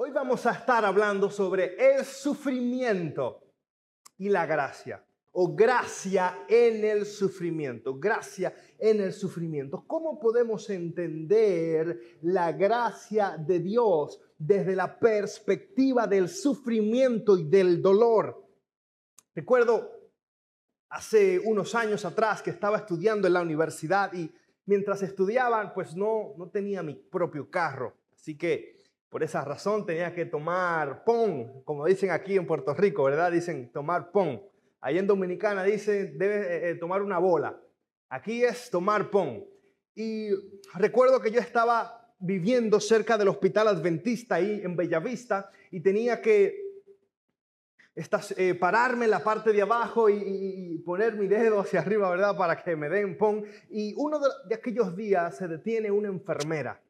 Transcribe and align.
Hoy 0.00 0.12
vamos 0.12 0.46
a 0.46 0.52
estar 0.52 0.84
hablando 0.84 1.28
sobre 1.28 1.74
el 1.74 2.04
sufrimiento 2.04 3.42
y 4.16 4.28
la 4.28 4.46
gracia, 4.46 5.04
o 5.32 5.56
gracia 5.56 6.44
en 6.48 6.84
el 6.84 7.04
sufrimiento, 7.04 7.98
gracia 7.98 8.54
en 8.78 9.00
el 9.00 9.12
sufrimiento. 9.12 9.82
¿Cómo 9.88 10.20
podemos 10.20 10.70
entender 10.70 11.98
la 12.22 12.52
gracia 12.52 13.36
de 13.44 13.58
Dios 13.58 14.20
desde 14.38 14.76
la 14.76 15.00
perspectiva 15.00 16.06
del 16.06 16.28
sufrimiento 16.28 17.36
y 17.36 17.48
del 17.48 17.82
dolor? 17.82 18.46
Recuerdo 19.34 19.90
hace 20.90 21.40
unos 21.40 21.74
años 21.74 22.04
atrás 22.04 22.40
que 22.40 22.50
estaba 22.50 22.76
estudiando 22.76 23.26
en 23.26 23.32
la 23.32 23.42
universidad 23.42 24.12
y 24.12 24.32
mientras 24.64 25.02
estudiaban, 25.02 25.74
pues 25.74 25.96
no, 25.96 26.34
no 26.38 26.48
tenía 26.50 26.84
mi 26.84 26.94
propio 26.94 27.50
carro. 27.50 27.96
Así 28.14 28.38
que 28.38 28.77
por 29.10 29.22
esa 29.22 29.44
razón 29.44 29.86
tenía 29.86 30.14
que 30.14 30.26
tomar 30.26 31.04
pon, 31.04 31.62
como 31.64 31.86
dicen 31.86 32.10
aquí 32.10 32.36
en 32.36 32.46
Puerto 32.46 32.74
Rico, 32.74 33.04
¿verdad? 33.04 33.32
Dicen 33.32 33.72
tomar 33.72 34.10
pon. 34.10 34.42
Ahí 34.80 34.98
en 34.98 35.06
Dominicana 35.06 35.64
dicen 35.64 36.18
debe 36.18 36.36
eh, 36.40 36.70
eh, 36.70 36.74
tomar 36.74 37.02
una 37.02 37.18
bola. 37.18 37.58
Aquí 38.10 38.44
es 38.44 38.70
tomar 38.70 39.10
pon. 39.10 39.44
Y 39.94 40.30
recuerdo 40.74 41.20
que 41.20 41.30
yo 41.30 41.40
estaba 41.40 42.14
viviendo 42.18 42.80
cerca 42.80 43.16
del 43.16 43.28
hospital 43.28 43.68
adventista 43.68 44.36
ahí 44.36 44.60
en 44.62 44.76
Bellavista 44.76 45.50
y 45.70 45.80
tenía 45.80 46.20
que 46.20 46.68
eh, 48.36 48.54
pararme 48.54 49.06
en 49.06 49.10
la 49.10 49.24
parte 49.24 49.52
de 49.52 49.62
abajo 49.62 50.08
y, 50.08 50.78
poner 50.84 51.16
mi 51.16 51.26
dedo 51.26 51.60
hacia 51.60 51.80
arriba, 51.80 52.08
¿verdad? 52.10 52.36
Para 52.36 52.62
que 52.62 52.76
me 52.76 52.88
den 52.88 53.18
pon. 53.18 53.44
Y 53.68 53.94
uno 53.96 54.20
de 54.20 54.54
aquellos 54.54 54.96
días 54.96 55.36
se 55.36 55.48
detiene 55.48 55.90
una 55.90 56.08
enfermera. 56.08 56.80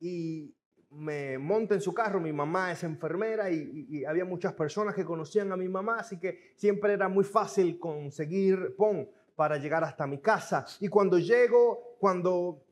Y 0.00 0.54
me 0.90 1.38
monta 1.38 1.74
en 1.74 1.80
su 1.80 1.94
carro, 1.94 2.20
mi 2.20 2.32
mamá 2.32 2.72
es 2.72 2.82
enfermera 2.82 3.50
y, 3.50 4.04
había 4.04 4.24
muchas 4.24 4.52
personas 4.54 4.94
que 4.94 5.04
conocían 5.04 5.52
a 5.52 5.56
mi 5.56 5.68
mamá, 5.68 5.98
así 6.00 6.18
que 6.18 6.52
siempre 6.56 6.92
era 6.92 7.08
muy 7.08 7.24
fácil 7.24 7.78
conseguir 7.78 8.74
PON 8.76 9.08
para 9.36 9.56
llegar 9.56 9.84
hasta 9.84 10.06
mi 10.06 10.18
casa. 10.18 10.66
Y 10.80 10.88
cuando 10.88 11.18
llego, 11.18 11.96
cuando 11.98 12.64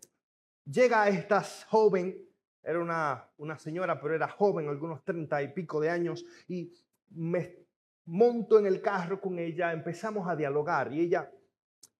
llega 0.64 1.08
esta 1.08 1.42
joven, 1.68 2.18
era 2.62 2.80
una, 2.80 3.24
una 3.38 3.58
señora, 3.58 4.00
pero 4.00 4.14
era 4.14 4.28
joven, 4.28 4.68
algunos 4.68 5.04
treinta 5.04 5.42
y 5.42 5.48
pico 5.52 5.80
de 5.80 5.90
años, 5.90 6.24
y 6.48 6.72
me 7.10 7.56
monto 8.06 8.58
en 8.58 8.66
el 8.66 8.82
carro 8.82 9.20
con 9.20 9.38
ella, 9.38 9.72
empezamos 9.72 10.28
a 10.28 10.34
dialogar 10.34 10.92
y 10.92 11.00
ella 11.00 11.30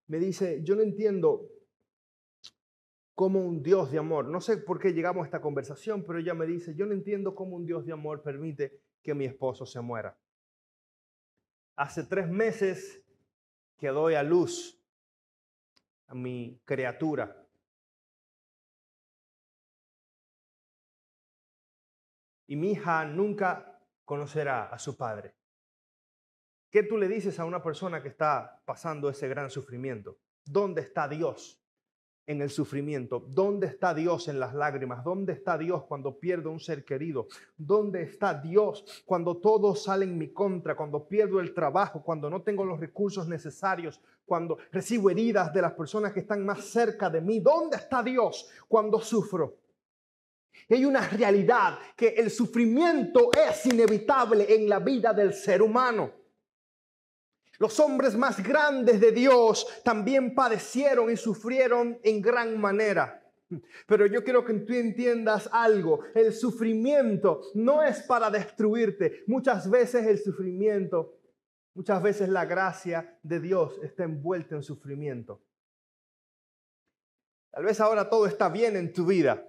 me 0.07 0.17
dice, 0.17 0.61
yo 0.63 0.75
no 0.75 0.81
entiendo 0.81 1.47
como 3.19 3.41
un 3.41 3.61
Dios 3.61 3.91
de 3.91 3.97
amor. 3.97 4.29
No 4.29 4.39
sé 4.39 4.55
por 4.59 4.79
qué 4.79 4.93
llegamos 4.93 5.23
a 5.23 5.25
esta 5.25 5.41
conversación, 5.41 6.05
pero 6.05 6.19
ella 6.19 6.33
me 6.33 6.45
dice, 6.45 6.73
yo 6.73 6.85
no 6.85 6.93
entiendo 6.93 7.35
cómo 7.35 7.57
un 7.57 7.65
Dios 7.65 7.85
de 7.85 7.91
amor 7.91 8.23
permite 8.23 8.79
que 9.03 9.13
mi 9.13 9.25
esposo 9.25 9.65
se 9.65 9.81
muera. 9.81 10.17
Hace 11.75 12.05
tres 12.05 12.29
meses 12.29 13.03
que 13.77 13.89
doy 13.89 14.15
a 14.15 14.23
luz 14.23 14.81
a 16.07 16.15
mi 16.15 16.61
criatura. 16.63 17.45
Y 22.47 22.55
mi 22.55 22.71
hija 22.71 23.03
nunca 23.03 23.81
conocerá 24.05 24.69
a 24.69 24.79
su 24.79 24.95
padre. 24.95 25.35
¿Qué 26.71 26.83
tú 26.83 26.97
le 26.97 27.09
dices 27.09 27.37
a 27.37 27.43
una 27.43 27.61
persona 27.61 28.01
que 28.01 28.07
está 28.07 28.61
pasando 28.63 29.09
ese 29.09 29.27
gran 29.27 29.49
sufrimiento? 29.49 30.21
¿Dónde 30.45 30.79
está 30.79 31.09
Dios? 31.09 31.61
En 32.29 32.43
el 32.43 32.51
sufrimiento? 32.51 33.25
¿Dónde 33.27 33.65
está 33.65 33.95
Dios 33.95 34.27
en 34.27 34.39
las 34.39 34.53
lágrimas? 34.53 35.03
¿Dónde 35.03 35.33
está 35.33 35.57
Dios 35.57 35.83
cuando 35.85 36.19
pierdo 36.19 36.51
un 36.51 36.59
ser 36.59 36.85
querido? 36.85 37.27
¿Dónde 37.57 38.03
está 38.03 38.35
Dios 38.35 39.03
cuando 39.03 39.37
todo 39.37 39.75
sale 39.75 40.05
en 40.05 40.15
mi 40.15 40.31
contra? 40.31 40.75
Cuando 40.75 41.07
pierdo 41.07 41.39
el 41.39 41.55
trabajo, 41.55 42.03
cuando 42.03 42.29
no 42.29 42.43
tengo 42.43 42.63
los 42.63 42.79
recursos 42.79 43.27
necesarios, 43.27 43.99
cuando 44.27 44.59
recibo 44.71 45.09
heridas 45.09 45.51
de 45.51 45.63
las 45.63 45.73
personas 45.73 46.13
que 46.13 46.19
están 46.19 46.45
más 46.45 46.65
cerca 46.65 47.09
de 47.09 47.19
mí. 47.19 47.39
¿Dónde 47.39 47.77
está 47.77 48.03
Dios 48.03 48.47
cuando 48.67 49.01
sufro? 49.01 49.57
Hay 50.69 50.85
una 50.85 51.01
realidad 51.09 51.79
que 51.95 52.09
el 52.09 52.29
sufrimiento 52.29 53.31
es 53.33 53.65
inevitable 53.65 54.53
en 54.53 54.69
la 54.69 54.77
vida 54.77 55.13
del 55.13 55.33
ser 55.33 55.63
humano. 55.63 56.18
Los 57.59 57.77
hombres 57.81 58.15
más 58.15 58.41
grandes 58.41 59.01
de 59.01 59.11
Dios 59.11 59.67
también 59.83 60.33
padecieron 60.33 61.11
y 61.11 61.17
sufrieron 61.17 61.99
en 62.03 62.21
gran 62.21 62.57
manera. 62.57 63.21
Pero 63.85 64.05
yo 64.05 64.23
quiero 64.23 64.45
que 64.45 64.53
tú 64.53 64.73
entiendas 64.73 65.49
algo. 65.51 65.99
El 66.15 66.33
sufrimiento 66.33 67.41
no 67.55 67.83
es 67.83 68.01
para 68.03 68.29
destruirte. 68.29 69.23
Muchas 69.27 69.69
veces 69.69 70.07
el 70.07 70.19
sufrimiento, 70.19 71.17
muchas 71.73 72.01
veces 72.01 72.29
la 72.29 72.45
gracia 72.45 73.19
de 73.23 73.41
Dios 73.41 73.77
está 73.83 74.05
envuelta 74.05 74.55
en 74.55 74.63
sufrimiento. 74.63 75.41
Tal 77.51 77.65
vez 77.65 77.81
ahora 77.81 78.09
todo 78.09 78.25
está 78.25 78.47
bien 78.47 78.77
en 78.77 78.93
tu 78.93 79.05
vida. 79.05 79.45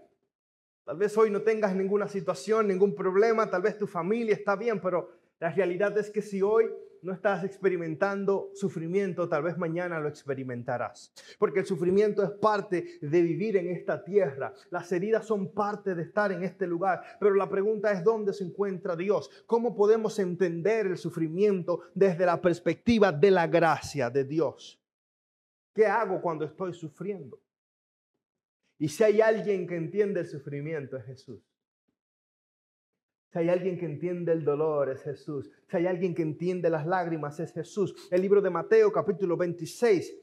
Tal 0.84 0.96
vez 0.96 1.16
hoy 1.16 1.30
no 1.30 1.42
tengas 1.42 1.76
ninguna 1.76 2.08
situación, 2.08 2.66
ningún 2.66 2.96
problema. 2.96 3.48
Tal 3.48 3.62
vez 3.62 3.78
tu 3.78 3.86
familia 3.86 4.34
está 4.34 4.56
bien, 4.56 4.80
pero 4.80 5.12
la 5.38 5.52
realidad 5.52 5.96
es 5.96 6.10
que 6.10 6.22
si 6.22 6.42
hoy 6.42 6.68
no 7.02 7.12
estás 7.12 7.44
experimentando 7.44 8.50
sufrimiento, 8.54 9.28
tal 9.28 9.42
vez 9.42 9.56
mañana 9.56 10.00
lo 10.00 10.08
experimentarás. 10.08 11.12
Porque 11.38 11.60
el 11.60 11.66
sufrimiento 11.66 12.22
es 12.22 12.30
parte 12.30 12.98
de 13.00 13.22
vivir 13.22 13.56
en 13.56 13.68
esta 13.68 14.04
tierra. 14.04 14.52
Las 14.70 14.90
heridas 14.92 15.26
son 15.26 15.52
parte 15.52 15.94
de 15.94 16.02
estar 16.02 16.32
en 16.32 16.42
este 16.42 16.66
lugar. 16.66 17.02
Pero 17.18 17.34
la 17.34 17.48
pregunta 17.48 17.92
es 17.92 18.04
dónde 18.04 18.32
se 18.32 18.44
encuentra 18.44 18.96
Dios. 18.96 19.30
¿Cómo 19.46 19.74
podemos 19.74 20.18
entender 20.18 20.86
el 20.86 20.96
sufrimiento 20.96 21.80
desde 21.94 22.26
la 22.26 22.40
perspectiva 22.40 23.12
de 23.12 23.30
la 23.30 23.46
gracia 23.46 24.10
de 24.10 24.24
Dios? 24.24 24.80
¿Qué 25.74 25.86
hago 25.86 26.20
cuando 26.20 26.44
estoy 26.44 26.74
sufriendo? 26.74 27.40
Y 28.78 28.88
si 28.88 29.04
hay 29.04 29.20
alguien 29.20 29.66
que 29.66 29.76
entiende 29.76 30.20
el 30.20 30.26
sufrimiento 30.26 30.96
es 30.96 31.04
Jesús. 31.04 31.49
Si 33.32 33.38
hay 33.38 33.48
alguien 33.48 33.78
que 33.78 33.86
entiende 33.86 34.32
el 34.32 34.44
dolor, 34.44 34.90
es 34.90 35.02
Jesús. 35.02 35.48
Si 35.68 35.76
hay 35.76 35.86
alguien 35.86 36.16
que 36.16 36.22
entiende 36.22 36.68
las 36.68 36.84
lágrimas, 36.84 37.38
es 37.38 37.52
Jesús. 37.52 37.94
El 38.10 38.22
libro 38.22 38.40
de 38.40 38.50
Mateo, 38.50 38.90
capítulo 38.90 39.36
26. 39.36 40.16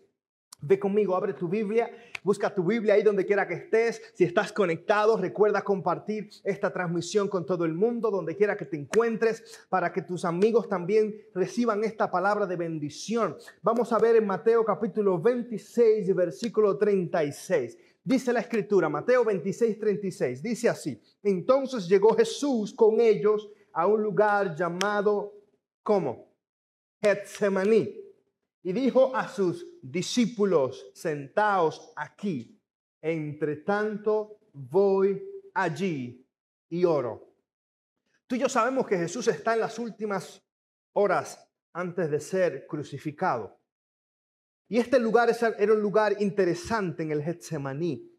Ve 0.60 0.78
conmigo, 0.78 1.16
abre 1.16 1.34
tu 1.34 1.48
Biblia, 1.48 1.90
busca 2.24 2.54
tu 2.54 2.64
Biblia 2.64 2.96
ahí 2.96 3.04
donde 3.04 3.26
quiera 3.26 3.48
que 3.48 3.54
estés. 3.54 4.02
Si 4.14 4.26
estás 4.26 4.52
conectado, 4.52 5.16
recuerda 5.16 5.62
compartir 5.62 6.30
esta 6.44 6.74
transmisión 6.74 7.30
con 7.30 7.46
todo 7.46 7.64
el 7.64 7.74
mundo, 7.74 8.12
donde 8.12 8.36
quiera 8.36 8.58
que 8.58 8.66
te 8.66 8.76
encuentres, 8.76 9.66
para 9.70 9.94
que 9.94 10.02
tus 10.02 10.26
amigos 10.26 10.68
también 10.68 11.16
reciban 11.34 11.86
esta 11.86 12.12
palabra 12.12 12.46
de 12.46 12.58
bendición. 12.58 13.38
Vamos 13.62 13.94
a 13.94 14.00
ver 14.00 14.18
en 14.18 14.26
Mateo 14.26 14.66
capítulo 14.66 15.22
26, 15.22 16.14
versículo 16.14 16.78
36. 16.78 17.78
Dice 18.08 18.32
la 18.32 18.40
escritura, 18.40 18.88
Mateo 18.88 19.26
26, 19.26 19.80
36, 19.80 20.42
dice 20.42 20.70
así, 20.70 20.98
entonces 21.22 21.90
llegó 21.90 22.16
Jesús 22.16 22.74
con 22.74 23.02
ellos 23.02 23.50
a 23.74 23.86
un 23.86 24.02
lugar 24.02 24.56
llamado, 24.56 25.34
¿cómo? 25.84 26.34
Getsemaní. 27.02 28.00
Y 28.64 28.72
dijo 28.72 29.14
a 29.14 29.28
sus 29.28 29.66
discípulos, 29.82 30.90
sentaos 30.94 31.92
aquí, 31.98 32.58
entre 33.02 33.58
tanto 33.58 34.40
voy 34.54 35.22
allí 35.54 36.26
y 36.70 36.86
oro. 36.86 37.28
Tú 38.26 38.38
y 38.38 38.40
yo 38.40 38.48
sabemos 38.48 38.88
que 38.88 38.98
Jesús 38.98 39.28
está 39.28 39.54
en 39.54 39.60
las 39.60 39.78
últimas 39.78 40.42
horas 40.94 41.46
antes 41.74 42.10
de 42.10 42.22
ser 42.22 42.68
crucificado. 42.68 43.57
Y 44.70 44.80
este 44.80 45.00
lugar 45.00 45.30
era 45.58 45.74
un 45.74 45.82
lugar 45.82 46.22
interesante 46.22 47.04
en 47.04 47.12
el 47.12 47.24
Getsemaní. 47.24 48.12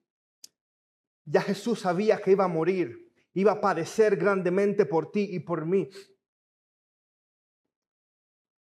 Ya 1.24 1.42
Jesús 1.42 1.80
sabía 1.80 2.18
que 2.22 2.30
iba 2.30 2.44
a 2.44 2.48
morir, 2.48 3.12
iba 3.34 3.52
a 3.52 3.60
padecer 3.60 4.16
grandemente 4.16 4.86
por 4.86 5.12
ti 5.12 5.28
y 5.30 5.40
por 5.40 5.66
mí. 5.66 5.90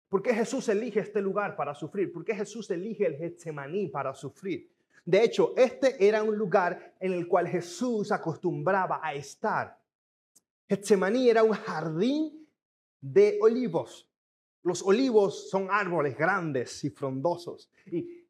¿Por 0.07 0.21
qué 0.21 0.33
Jesús 0.33 0.67
elige 0.69 0.99
este 0.99 1.21
lugar 1.21 1.55
para 1.55 1.73
sufrir? 1.73 2.11
¿Por 2.11 2.23
qué 2.23 2.35
Jesús 2.35 2.69
elige 2.69 3.07
el 3.07 3.15
Getsemaní 3.15 3.87
para 3.87 4.13
sufrir? 4.13 4.69
De 5.03 5.23
hecho, 5.23 5.53
este 5.57 6.05
era 6.05 6.21
un 6.21 6.37
lugar 6.37 6.95
en 6.99 7.13
el 7.13 7.27
cual 7.27 7.47
Jesús 7.47 8.11
acostumbraba 8.11 8.99
a 9.01 9.15
estar. 9.15 9.79
Getsemaní 10.69 11.29
era 11.29 11.43
un 11.43 11.53
jardín 11.53 12.47
de 12.99 13.39
olivos. 13.41 14.10
Los 14.63 14.83
olivos 14.83 15.49
son 15.49 15.67
árboles 15.71 16.17
grandes 16.17 16.83
y 16.83 16.89
frondosos. 16.89 17.69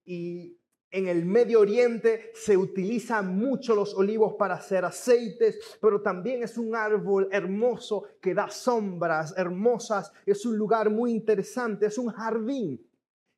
Y, 0.06 0.58
en 0.94 1.08
el 1.08 1.24
Medio 1.24 1.62
Oriente 1.62 2.32
se 2.34 2.58
utilizan 2.58 3.38
mucho 3.38 3.74
los 3.74 3.94
olivos 3.94 4.34
para 4.34 4.56
hacer 4.56 4.84
aceites, 4.84 5.78
pero 5.80 6.02
también 6.02 6.44
es 6.44 6.58
un 6.58 6.76
árbol 6.76 7.30
hermoso 7.32 8.04
que 8.20 8.34
da 8.34 8.50
sombras 8.50 9.34
hermosas. 9.38 10.12
Es 10.26 10.46
un 10.46 10.58
lugar 10.58 10.90
muy 10.90 11.12
interesante, 11.12 11.86
es 11.86 11.98
un 11.98 12.10
jardín. 12.10 12.86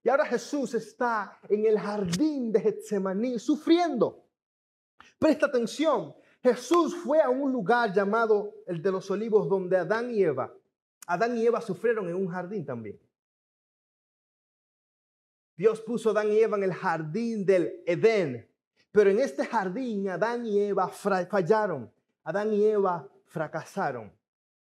Y 0.03 0.09
ahora 0.09 0.25
Jesús 0.25 0.73
está 0.73 1.39
en 1.47 1.67
el 1.67 1.77
jardín 1.77 2.51
de 2.51 2.59
Getsemaní 2.59 3.37
sufriendo. 3.37 4.25
Presta 5.19 5.45
atención, 5.45 6.15
Jesús 6.41 6.95
fue 6.95 7.21
a 7.21 7.29
un 7.29 7.53
lugar 7.53 7.93
llamado 7.93 8.55
el 8.67 8.81
de 8.81 8.91
los 8.91 9.09
olivos 9.09 9.47
donde 9.47 9.77
Adán 9.77 10.11
y 10.11 10.23
Eva, 10.23 10.53
Adán 11.07 11.37
y 11.37 11.45
Eva 11.45 11.61
sufrieron 11.61 12.07
en 12.09 12.15
un 12.15 12.27
jardín 12.27 12.65
también. 12.65 12.99
Dios 15.55 15.81
puso 15.81 16.09
a 16.09 16.11
Adán 16.13 16.31
y 16.31 16.39
Eva 16.39 16.57
en 16.57 16.63
el 16.63 16.73
jardín 16.73 17.45
del 17.45 17.83
Edén, 17.85 18.49
pero 18.91 19.09
en 19.09 19.19
este 19.19 19.45
jardín 19.45 20.09
Adán 20.09 20.45
y 20.45 20.59
Eva 20.59 20.87
fallaron, 20.87 21.91
Adán 22.23 22.53
y 22.53 22.65
Eva 22.65 23.07
fracasaron, 23.25 24.11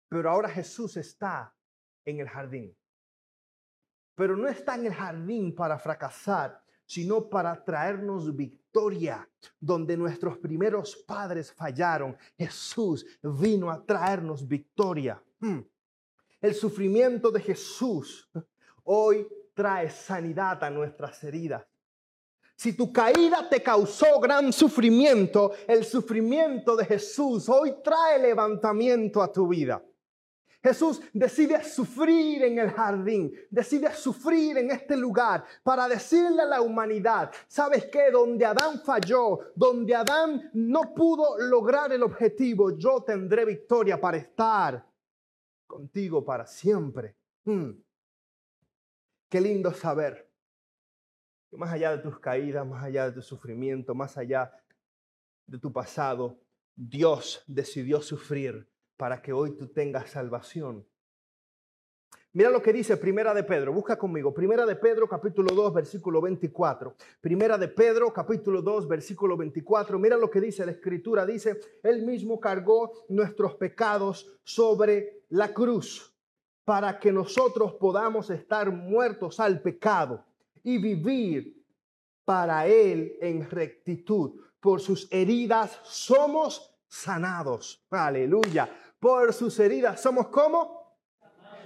pero 0.09 0.29
ahora 0.29 0.49
Jesús 0.49 0.97
está 0.97 1.55
en 2.05 2.19
el 2.19 2.29
jardín. 2.29 2.75
Pero 4.15 4.37
no 4.37 4.47
está 4.47 4.75
en 4.75 4.85
el 4.85 4.93
jardín 4.93 5.53
para 5.53 5.77
fracasar, 5.77 6.63
sino 6.85 7.29
para 7.29 7.63
traernos 7.63 8.33
victoria. 8.35 9.27
Donde 9.59 9.97
nuestros 9.97 10.37
primeros 10.37 10.95
padres 10.95 11.51
fallaron, 11.51 12.17
Jesús 12.37 13.05
vino 13.21 13.69
a 13.69 13.83
traernos 13.85 14.47
victoria. 14.47 15.21
Hmm. 15.39 15.59
El 16.45 16.53
sufrimiento 16.53 17.31
de 17.31 17.39
Jesús 17.39 18.29
hoy 18.83 19.27
trae 19.55 19.89
sanidad 19.89 20.63
a 20.63 20.69
nuestras 20.69 21.23
heridas. 21.23 21.65
Si 22.55 22.73
tu 22.73 22.93
caída 22.93 23.49
te 23.49 23.63
causó 23.63 24.19
gran 24.19 24.53
sufrimiento, 24.53 25.53
el 25.67 25.83
sufrimiento 25.83 26.75
de 26.75 26.85
Jesús 26.85 27.49
hoy 27.49 27.73
trae 27.83 28.19
levantamiento 28.19 29.23
a 29.23 29.31
tu 29.31 29.47
vida. 29.47 29.83
Jesús 30.61 31.01
decide 31.13 31.63
sufrir 31.63 32.43
en 32.43 32.59
el 32.59 32.69
jardín, 32.69 33.33
decide 33.49 33.91
sufrir 33.95 34.59
en 34.59 34.69
este 34.69 34.95
lugar 34.95 35.43
para 35.63 35.87
decirle 35.87 36.43
a 36.43 36.45
la 36.45 36.61
humanidad, 36.61 37.31
¿sabes 37.47 37.85
qué? 37.85 38.11
Donde 38.11 38.45
Adán 38.45 38.81
falló, 38.85 39.39
donde 39.55 39.95
Adán 39.95 40.51
no 40.53 40.93
pudo 40.93 41.39
lograr 41.39 41.91
el 41.91 42.03
objetivo, 42.03 42.77
yo 42.77 43.01
tendré 43.01 43.45
victoria 43.45 43.99
para 43.99 44.17
estar 44.17 44.94
contigo 45.67 46.23
para 46.23 46.45
siempre. 46.45 47.15
Hmm. 47.43 47.71
Qué 49.29 49.41
lindo 49.41 49.73
saber 49.73 50.29
que 51.49 51.57
más 51.57 51.71
allá 51.71 51.91
de 51.95 52.03
tus 52.03 52.19
caídas, 52.19 52.65
más 52.65 52.83
allá 52.83 53.05
de 53.05 53.13
tu 53.13 53.21
sufrimiento, 53.21 53.93
más 53.93 54.17
allá 54.17 54.51
de 55.47 55.59
tu 55.59 55.71
pasado, 55.71 56.39
Dios 56.75 57.43
decidió 57.47 58.01
sufrir 58.01 58.69
para 58.97 59.21
que 59.21 59.33
hoy 59.33 59.55
tú 59.55 59.67
tengas 59.67 60.11
salvación. 60.11 60.87
Mira 62.35 62.49
lo 62.49 62.61
que 62.61 62.73
dice 62.73 62.97
Primera 62.97 63.33
de 63.33 63.45
Pedro, 63.45 63.71
busca 63.71 63.97
conmigo. 63.97 64.33
Primera 64.33 64.65
de 64.65 64.75
Pedro 64.75 65.07
capítulo 65.07 65.55
2 65.55 65.73
versículo 65.73 66.19
24. 66.19 66.93
Primera 67.21 67.57
de 67.57 67.69
Pedro 67.69 68.11
capítulo 68.11 68.61
2 68.61 68.89
versículo 68.89 69.37
24. 69.37 69.97
Mira 69.97 70.17
lo 70.17 70.29
que 70.29 70.41
dice 70.41 70.65
la 70.65 70.73
escritura. 70.73 71.25
Dice, 71.25 71.61
Él 71.81 72.05
mismo 72.05 72.37
cargó 72.37 72.91
nuestros 73.07 73.55
pecados 73.55 74.37
sobre 74.43 75.23
la 75.29 75.53
cruz 75.53 76.13
para 76.65 76.99
que 76.99 77.13
nosotros 77.13 77.75
podamos 77.75 78.29
estar 78.29 78.69
muertos 78.69 79.39
al 79.39 79.61
pecado 79.61 80.25
y 80.61 80.77
vivir 80.77 81.63
para 82.25 82.67
Él 82.67 83.15
en 83.21 83.49
rectitud. 83.49 84.41
Por 84.59 84.81
sus 84.81 85.09
heridas 85.09 85.79
somos 85.83 86.75
sanados. 86.85 87.81
Aleluya. 87.89 88.69
Por 88.99 89.31
sus 89.31 89.57
heridas 89.57 90.01
somos 90.01 90.27
como 90.27 90.84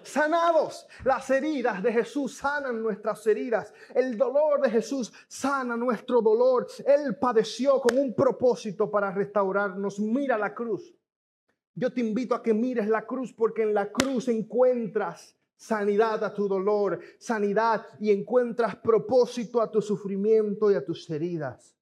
sanados. 0.09 0.87
Las 1.03 1.29
heridas 1.29 1.81
de 1.81 1.93
Jesús 1.93 2.37
sanan 2.37 2.81
nuestras 2.81 3.25
heridas. 3.27 3.73
El 3.93 4.17
dolor 4.17 4.61
de 4.61 4.69
Jesús 4.69 5.13
sana 5.27 5.77
nuestro 5.77 6.21
dolor. 6.21 6.67
Él 6.85 7.17
padeció 7.17 7.79
con 7.79 7.97
un 7.97 8.13
propósito 8.13 8.89
para 8.89 9.11
restaurarnos. 9.11 9.99
Mira 9.99 10.37
la 10.37 10.53
cruz. 10.53 10.95
Yo 11.75 11.93
te 11.93 12.01
invito 12.01 12.35
a 12.35 12.43
que 12.43 12.53
mires 12.53 12.87
la 12.87 13.05
cruz 13.05 13.33
porque 13.33 13.63
en 13.63 13.73
la 13.73 13.91
cruz 13.91 14.27
encuentras 14.27 15.35
sanidad 15.55 16.23
a 16.23 16.33
tu 16.33 16.47
dolor, 16.47 16.99
sanidad 17.19 17.85
y 17.99 18.11
encuentras 18.11 18.75
propósito 18.77 19.61
a 19.61 19.69
tu 19.69 19.81
sufrimiento 19.81 20.71
y 20.71 20.75
a 20.75 20.83
tus 20.83 21.09
heridas. 21.09 21.79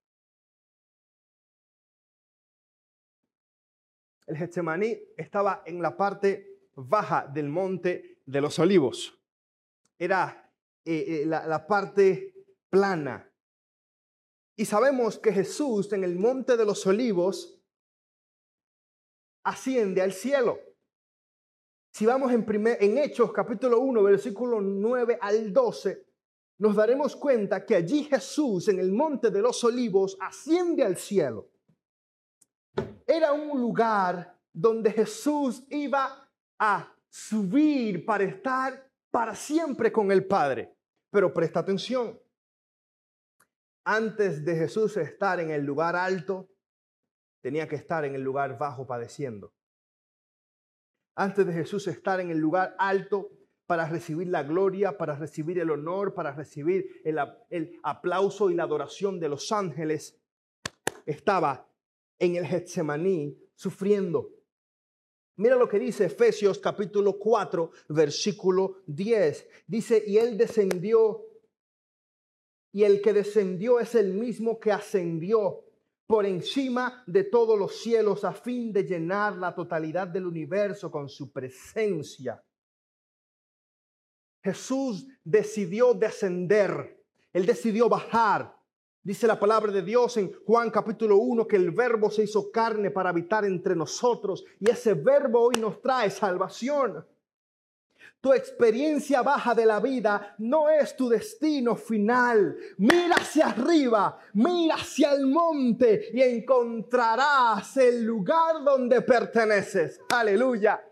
el 4.27 4.35
Getsemaní 4.37 4.99
estaba 5.15 5.63
en 5.65 5.81
la 5.81 5.95
parte 5.95 6.69
baja 6.75 7.25
del 7.25 7.47
monte 7.47 8.16
de 8.27 8.41
los 8.41 8.59
olivos. 8.59 9.19
Era 9.97 10.53
eh, 10.85 11.23
eh, 11.23 11.25
la, 11.25 11.65
parte 11.65 12.45
plana. 12.69 13.27
Y 14.55 14.65
sabemos 14.65 15.17
que 15.17 15.33
Jesús 15.33 15.91
en 15.93 16.03
el 16.03 16.15
monte 16.15 16.55
de 16.55 16.65
los 16.65 16.85
olivos 16.85 17.59
asciende 19.43 20.03
al 20.03 20.13
cielo. 20.13 20.59
Si 21.91 22.05
vamos 22.05 22.31
en, 22.31 22.45
primer, 22.45 22.77
en 22.83 22.99
Hechos 22.99 23.33
capítulo 23.33 23.79
1, 23.79 24.03
versículo 24.03 24.61
9 24.61 25.17
al 25.19 25.51
12, 25.51 26.05
nos 26.59 26.75
daremos 26.75 27.15
cuenta 27.15 27.65
que 27.65 27.73
allí 27.73 28.03
Jesús 28.03 28.67
en 28.67 28.77
el 28.77 28.91
monte 28.91 29.31
de 29.31 29.41
los 29.41 29.63
olivos 29.63 30.15
asciende 30.21 30.83
al 30.83 30.97
cielo 30.97 31.49
era 33.07 33.31
un 33.31 33.59
lugar 33.59 34.37
donde 34.51 34.91
Jesús 34.91 35.63
iba 35.69 36.29
a 36.59 36.93
subir 37.09 38.05
para 38.05 38.23
estar 38.23 38.89
para 39.11 39.35
siempre 39.35 39.91
con 39.91 40.11
el 40.11 40.25
Padre. 40.25 40.75
Pero 41.09 41.33
presta 41.33 41.61
atención, 41.61 42.19
antes 43.83 44.43
de 44.43 44.55
Jesús 44.55 44.97
estar 44.97 45.39
en 45.39 45.51
el 45.51 45.63
lugar 45.63 45.95
alto, 45.95 46.49
tenía 47.41 47.67
que 47.67 47.77
estar 47.77 48.03
en 48.03 48.15
el 48.15 48.21
lugar 48.21 48.57
bajo 48.57 48.85
padeciendo. 48.85 49.53
Antes 51.15 51.47
de 51.47 51.53
Jesús 51.53 51.87
estar 51.87 52.19
en 52.19 52.29
el 52.29 52.37
lugar 52.37 52.75
alto 52.77 53.31
para 53.65 53.87
recibir 53.87 54.27
la 54.27 54.43
gloria, 54.43 54.97
para 54.97 55.15
recibir 55.15 55.59
el 55.59 55.71
honor, 55.71 56.13
para 56.13 56.31
recibir 56.31 57.01
el, 57.03 57.79
aplauso 57.83 58.49
y 58.49 58.55
la 58.55 58.63
adoración 58.63 59.19
de 59.19 59.29
los 59.29 59.51
ángeles, 59.51 60.19
estaba 61.05 61.69
en 62.19 62.35
el 62.35 62.45
Getsemaní 62.45 63.37
sufriendo. 63.55 64.29
Mira 65.37 65.55
lo 65.55 65.69
que 65.69 65.77
dice 65.77 66.05
Efesios 66.05 66.57
capítulo 66.57 67.19
4, 67.19 67.71
versículo 67.89 68.81
10. 68.87 69.47
Dice, 69.67 70.03
y 70.05 70.17
él 70.17 70.35
descendió, 70.35 71.25
y 72.71 72.83
el 72.83 73.01
que 73.01 73.13
descendió 73.13 73.79
es 73.79 73.93
el 73.93 74.13
mismo 74.13 74.59
que 74.59 74.71
ascendió 74.71 75.63
por 76.07 76.25
encima 76.25 77.03
de 77.05 77.23
todos 77.23 77.57
los 77.57 77.75
cielos 77.75 78.23
a 78.23 78.33
fin 78.33 78.73
de 78.73 78.83
llenar 78.83 79.35
la 79.37 79.53
totalidad 79.53 80.07
del 80.07 80.25
universo 80.25 80.89
con 80.89 81.07
su 81.07 81.31
presencia. 81.31 82.43
Jesús 84.43 85.07
decidió 85.23 85.93
descender, 85.93 87.05
él 87.31 87.45
decidió 87.45 87.87
bajar 87.87 88.56
Dice 89.07 89.25
la 89.25 89.39
palabra 89.39 89.71
de 89.71 89.83
Dios 89.83 90.17
en 90.17 90.33
Juan 90.45 90.69
capítulo 90.69 91.15
1 91.15 91.47
que 91.47 91.55
el 91.55 91.71
verbo 91.71 92.11
se 92.11 92.25
hizo 92.25 92.51
carne 92.51 92.91
para 92.91 93.11
habitar 93.11 93.45
entre 93.45 93.73
nosotros 93.73 94.43
y 94.59 94.69
ese 94.69 94.95
verbo 94.95 95.39
hoy 95.43 95.55
nos 95.61 95.81
trae 95.81 96.09
salvación. 96.09 97.07
Tu 98.19 98.33
experiencia 98.33 99.21
baja 99.21 99.55
de 99.55 99.65
la 99.65 99.79
vida 99.79 100.35
no 100.39 100.69
es 100.69 100.93
tu 100.97 101.07
destino 101.07 101.77
final. 101.77 102.57
Mira 102.79 103.15
hacia 103.15 103.47
arriba, 103.47 104.19
mira 104.33 104.75
hacia 104.75 105.13
el 105.13 105.25
monte 105.25 106.09
y 106.13 106.21
encontrarás 106.21 107.77
el 107.77 108.03
lugar 108.03 108.61
donde 108.65 109.03
perteneces. 109.03 110.01
Aleluya. 110.09 110.83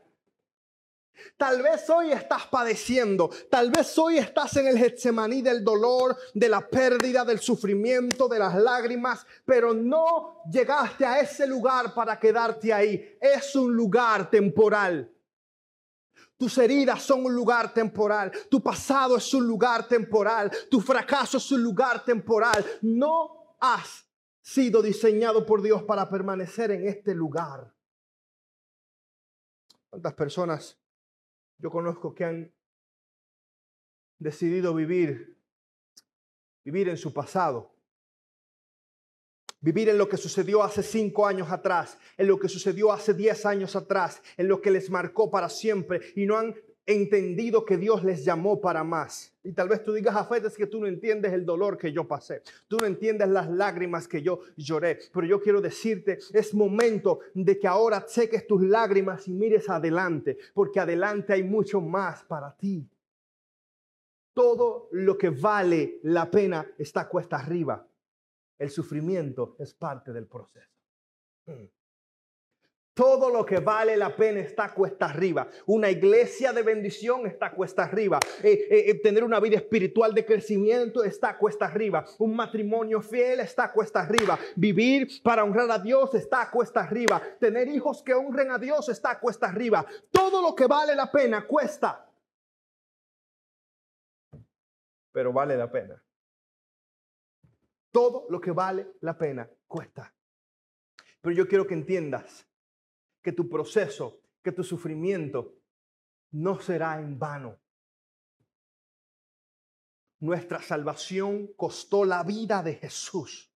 Tal 1.37 1.61
vez 1.61 1.89
hoy 1.89 2.11
estás 2.11 2.47
padeciendo, 2.47 3.29
tal 3.49 3.71
vez 3.71 3.97
hoy 3.97 4.17
estás 4.17 4.55
en 4.57 4.67
el 4.67 4.77
Getsemaní 4.77 5.41
del 5.41 5.63
dolor, 5.63 6.17
de 6.33 6.49
la 6.49 6.67
pérdida, 6.67 7.25
del 7.25 7.39
sufrimiento, 7.39 8.27
de 8.27 8.39
las 8.39 8.55
lágrimas, 8.55 9.25
pero 9.45 9.73
no 9.73 10.41
llegaste 10.49 11.05
a 11.05 11.19
ese 11.19 11.47
lugar 11.47 11.93
para 11.93 12.19
quedarte 12.19 12.73
ahí. 12.73 13.17
Es 13.19 13.55
un 13.55 13.75
lugar 13.75 14.29
temporal. 14.29 15.11
Tus 16.37 16.57
heridas 16.57 17.01
son 17.01 17.25
un 17.25 17.33
lugar 17.33 17.73
temporal, 17.73 18.31
tu 18.49 18.61
pasado 18.61 19.15
es 19.15 19.33
un 19.33 19.47
lugar 19.47 19.87
temporal, 19.87 20.51
tu 20.69 20.81
fracaso 20.81 21.37
es 21.37 21.51
un 21.51 21.63
lugar 21.63 22.03
temporal. 22.03 22.63
No 22.81 23.55
has 23.59 24.05
sido 24.41 24.81
diseñado 24.81 25.45
por 25.45 25.61
Dios 25.61 25.83
para 25.83 26.09
permanecer 26.09 26.71
en 26.71 26.87
este 26.87 27.15
lugar. 27.15 27.73
¿Cuántas 29.89 30.13
personas 30.13 30.77
yo 31.57 31.69
conozco 31.69 32.13
que 32.13 32.25
han 32.25 32.53
decidido 34.19 34.73
vivir, 34.73 35.37
vivir 36.63 36.89
en 36.89 36.97
su 36.97 37.13
pasado, 37.13 37.75
vivir 39.61 39.89
en 39.89 39.97
lo 39.97 40.07
que 40.07 40.17
sucedió 40.17 40.63
hace 40.63 40.83
cinco 40.83 41.25
años 41.25 41.51
atrás, 41.51 41.97
en 42.17 42.27
lo 42.27 42.39
que 42.39 42.49
sucedió 42.49 42.91
hace 42.91 43.13
diez 43.13 43.45
años 43.45 43.75
atrás, 43.75 44.21
en 44.37 44.47
lo 44.47 44.61
que 44.61 44.71
les 44.71 44.89
marcó 44.89 45.31
para 45.31 45.49
siempre 45.49 46.01
y 46.15 46.25
no 46.25 46.37
han 46.37 46.55
entendido 46.85 47.65
que 47.65 47.77
Dios 47.77 48.03
les 48.03 48.23
llamó 48.23 48.61
para 48.61 48.83
más. 48.83 49.33
Y 49.43 49.53
tal 49.53 49.67
vez 49.67 49.83
tú 49.83 49.93
digas, 49.93 50.15
a 50.15 50.37
es 50.37 50.55
que 50.55 50.67
tú 50.67 50.79
no 50.79 50.87
entiendes 50.87 51.33
el 51.33 51.45
dolor 51.45 51.77
que 51.77 51.91
yo 51.91 52.07
pasé. 52.07 52.41
Tú 52.67 52.77
no 52.77 52.85
entiendes 52.85 53.27
las 53.29 53.49
lágrimas 53.49 54.07
que 54.07 54.21
yo 54.21 54.39
lloré. 54.55 54.99
Pero 55.13 55.25
yo 55.25 55.41
quiero 55.41 55.61
decirte, 55.61 56.19
es 56.33 56.53
momento 56.53 57.19
de 57.33 57.57
que 57.59 57.67
ahora 57.67 58.05
seques 58.07 58.45
tus 58.45 58.61
lágrimas 58.61 59.27
y 59.27 59.33
mires 59.33 59.69
adelante, 59.69 60.37
porque 60.53 60.79
adelante 60.79 61.33
hay 61.33 61.43
mucho 61.43 61.81
más 61.81 62.23
para 62.23 62.55
ti. 62.55 62.87
Todo 64.33 64.89
lo 64.91 65.17
que 65.17 65.29
vale 65.29 65.99
la 66.03 66.29
pena 66.29 66.67
está 66.77 67.07
cuesta 67.07 67.37
arriba. 67.37 67.87
El 68.57 68.69
sufrimiento 68.69 69.55
es 69.59 69.73
parte 69.73 70.11
del 70.11 70.27
proceso. 70.27 70.69
Todo 72.95 73.29
lo 73.29 73.45
que 73.45 73.59
vale 73.59 73.97
la 73.97 74.15
pena 74.15 74.39
está 74.39 74.73
cuesta 74.73 75.07
arriba. 75.07 75.49
Una 75.65 75.89
iglesia 75.91 76.53
de 76.53 76.63
bendición 76.63 77.27
está 77.27 77.51
cuesta 77.51 77.83
arriba. 77.83 78.19
Eh, 78.41 78.67
eh, 78.69 78.83
eh, 78.87 79.01
tener 79.01 79.21
una 79.25 79.41
vida 79.41 79.57
espiritual 79.57 80.13
de 80.13 80.25
crecimiento 80.25 81.03
está 81.03 81.37
cuesta 81.37 81.65
arriba. 81.65 82.05
Un 82.19 82.33
matrimonio 82.33 83.01
fiel 83.01 83.41
está 83.41 83.73
cuesta 83.73 83.99
arriba. 83.99 84.39
Vivir 84.55 85.21
para 85.21 85.43
honrar 85.43 85.69
a 85.71 85.79
Dios 85.79 86.15
está 86.15 86.49
cuesta 86.49 86.83
arriba. 86.83 87.21
Tener 87.37 87.67
hijos 87.67 88.01
que 88.01 88.13
honren 88.13 88.49
a 88.51 88.57
Dios 88.57 88.87
está 88.87 89.19
cuesta 89.19 89.47
arriba. 89.47 89.85
Todo 90.09 90.41
lo 90.41 90.55
que 90.55 90.65
vale 90.65 90.95
la 90.95 91.11
pena 91.11 91.45
cuesta. 91.45 92.09
Pero 95.11 95.33
vale 95.33 95.57
la 95.57 95.69
pena. 95.69 96.01
Todo 97.91 98.25
lo 98.29 98.39
que 98.39 98.51
vale 98.51 98.87
la 99.01 99.17
pena 99.17 99.49
cuesta. 99.67 100.13
Pero 101.19 101.35
yo 101.35 101.45
quiero 101.45 101.67
que 101.67 101.73
entiendas 101.73 102.47
que 103.25 103.31
tu 103.31 103.49
proceso, 103.49 104.21
que 104.43 104.51
tu 104.51 104.63
sufrimiento 104.63 105.55
no 106.33 106.59
será 106.59 106.99
en 106.99 107.17
vano. 107.17 107.57
Nuestra 110.19 110.61
salvación 110.61 111.47
costó 111.57 112.05
la 112.05 112.21
vida 112.21 112.61
de 112.61 112.75
Jesús. 112.75 113.51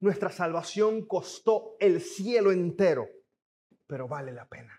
Nuestra 0.00 0.28
salvación 0.28 1.06
costó 1.06 1.76
el 1.80 2.02
cielo 2.02 2.52
entero, 2.52 3.08
pero 3.86 4.06
vale 4.06 4.32
la 4.32 4.46
pena. 4.46 4.78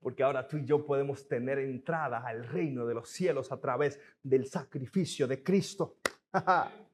Porque 0.00 0.24
ahora 0.24 0.48
tú 0.48 0.56
y 0.56 0.64
yo 0.64 0.84
podemos 0.84 1.28
tener 1.28 1.60
entrada 1.60 2.26
al 2.26 2.44
reino 2.44 2.86
de 2.86 2.94
los 2.94 3.08
cielos 3.08 3.52
a 3.52 3.60
través 3.60 4.00
del 4.20 4.46
sacrificio 4.46 5.28
de 5.28 5.44
Cristo. 5.44 5.98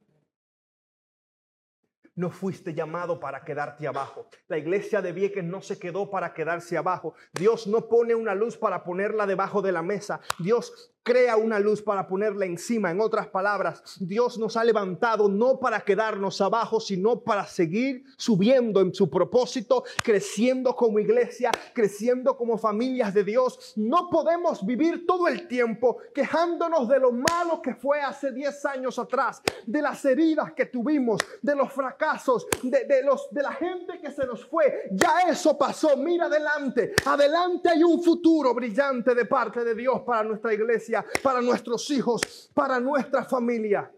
no 2.17 2.29
fuiste 2.31 2.73
llamado 2.73 3.19
para 3.19 3.45
quedarte 3.45 3.87
abajo. 3.87 4.27
La 4.47 4.57
iglesia 4.57 5.01
de 5.01 5.13
Vieques 5.13 5.43
no 5.43 5.61
se 5.61 5.79
quedó 5.79 6.09
para 6.09 6.33
quedarse 6.33 6.77
abajo. 6.77 7.13
Dios 7.31 7.67
no 7.67 7.87
pone 7.87 8.15
una 8.15 8.35
luz 8.35 8.57
para 8.57 8.83
ponerla 8.83 9.25
debajo 9.25 9.61
de 9.61 9.71
la 9.71 9.83
mesa. 9.83 10.19
Dios 10.39 10.93
crea 11.07 11.37
una 11.37 11.57
luz 11.57 11.81
para 11.81 12.05
ponerla 12.05 12.45
encima. 12.45 12.91
En 12.91 12.99
otras 12.99 13.27
palabras, 13.27 13.81
Dios 13.97 14.37
nos 14.37 14.57
ha 14.57 14.63
levantado 14.65 15.29
no 15.29 15.57
para 15.57 15.79
quedarnos 15.79 16.41
abajo, 16.41 16.81
sino 16.81 17.21
para 17.21 17.45
seguir 17.45 18.03
subiendo 18.17 18.81
en 18.81 18.93
su 18.93 19.09
propósito, 19.09 19.85
creciendo 20.03 20.75
como 20.75 20.99
iglesia, 20.99 21.49
creciendo 21.73 22.35
como 22.35 22.57
familias 22.57 23.13
de 23.13 23.23
Dios. 23.23 23.71
No 23.77 24.09
podemos 24.09 24.65
vivir 24.65 25.05
todo 25.07 25.29
el 25.29 25.47
tiempo 25.47 25.99
quejándonos 26.13 26.89
de 26.89 26.99
lo 26.99 27.13
malo 27.13 27.61
que 27.61 27.73
fue 27.73 28.01
hace 28.01 28.33
10 28.33 28.65
años 28.65 28.99
atrás, 28.99 29.41
de 29.65 29.81
las 29.81 30.03
heridas 30.03 30.51
que 30.51 30.65
tuvimos, 30.65 31.21
de 31.41 31.55
los 31.55 31.71
fracasos, 31.71 32.47
de, 32.63 32.83
de, 32.83 33.01
los, 33.03 33.29
de 33.31 33.43
la 33.43 33.53
gente 33.53 33.97
que 34.01 34.11
se 34.11 34.25
nos 34.25 34.45
fue. 34.45 34.89
Ya 34.91 35.21
eso 35.29 35.57
pasó. 35.57 35.95
Mira 35.95 36.25
adelante. 36.25 36.95
Adelante 37.05 37.69
hay 37.69 37.81
un 37.81 38.03
futuro 38.03 38.53
brillante 38.53 39.15
de 39.15 39.23
parte 39.23 39.63
de 39.63 39.73
Dios 39.73 40.01
para 40.01 40.23
nuestra 40.23 40.53
iglesia 40.53 40.96
para 41.23 41.41
nuestros 41.41 41.89
hijos, 41.89 42.49
para 42.53 42.79
nuestra 42.79 43.25
familia. 43.25 43.91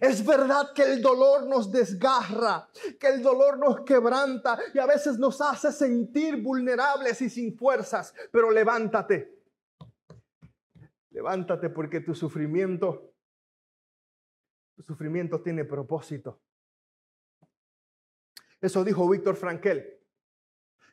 Es 0.00 0.24
verdad 0.24 0.72
que 0.74 0.82
el 0.82 1.02
dolor 1.02 1.46
nos 1.46 1.70
desgarra, 1.70 2.68
que 2.98 3.08
el 3.08 3.22
dolor 3.22 3.58
nos 3.58 3.82
quebranta 3.82 4.58
y 4.72 4.78
a 4.78 4.86
veces 4.86 5.18
nos 5.18 5.40
hace 5.42 5.70
sentir 5.72 6.42
vulnerables 6.42 7.20
y 7.20 7.28
sin 7.28 7.56
fuerzas, 7.56 8.14
pero 8.32 8.50
levántate. 8.50 9.38
Levántate 11.10 11.68
porque 11.68 12.00
tu 12.00 12.14
sufrimiento, 12.14 13.12
tu 14.74 14.82
sufrimiento 14.82 15.42
tiene 15.42 15.66
propósito. 15.66 16.40
Eso 18.60 18.84
dijo 18.84 19.08
Víctor 19.08 19.36
Frankel 19.36 19.98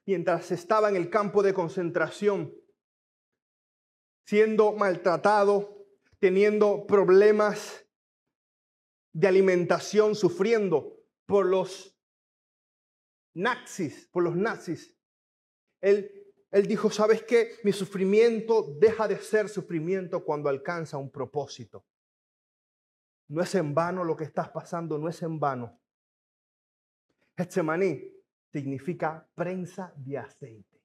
mientras 0.06 0.52
estaba 0.52 0.90
en 0.90 0.96
el 0.96 1.10
campo 1.10 1.44
de 1.44 1.54
concentración 1.54 2.54
siendo 4.28 4.74
maltratado, 4.74 5.88
teniendo 6.20 6.86
problemas 6.86 7.86
de 9.14 9.26
alimentación, 9.26 10.16
sufriendo 10.16 11.00
por 11.26 11.46
los 11.46 11.98
nazis, 13.34 14.10
por 14.12 14.24
los 14.24 14.36
nazis. 14.36 14.94
Él, 15.80 16.12
él 16.52 16.68
dijo, 16.68 16.90
¿sabes 16.90 17.24
qué? 17.24 17.54
Mi 17.64 17.72
sufrimiento 17.72 18.76
deja 18.78 19.08
de 19.08 19.18
ser 19.18 19.48
sufrimiento 19.48 20.26
cuando 20.26 20.50
alcanza 20.50 20.98
un 20.98 21.10
propósito. 21.10 21.86
No 23.30 23.42
es 23.42 23.56
en 23.56 23.74
vano 23.74 24.04
lo 24.04 24.18
que 24.18 24.26
estás 24.26 24.50
pasando, 24.50 24.98
no 24.98 25.08
es 25.08 25.22
en 25.22 25.40
vano. 25.40 25.80
Getsemaní 27.38 28.14
significa 28.52 29.26
prensa 29.36 29.94
de 29.96 30.18
aceite. 30.18 30.84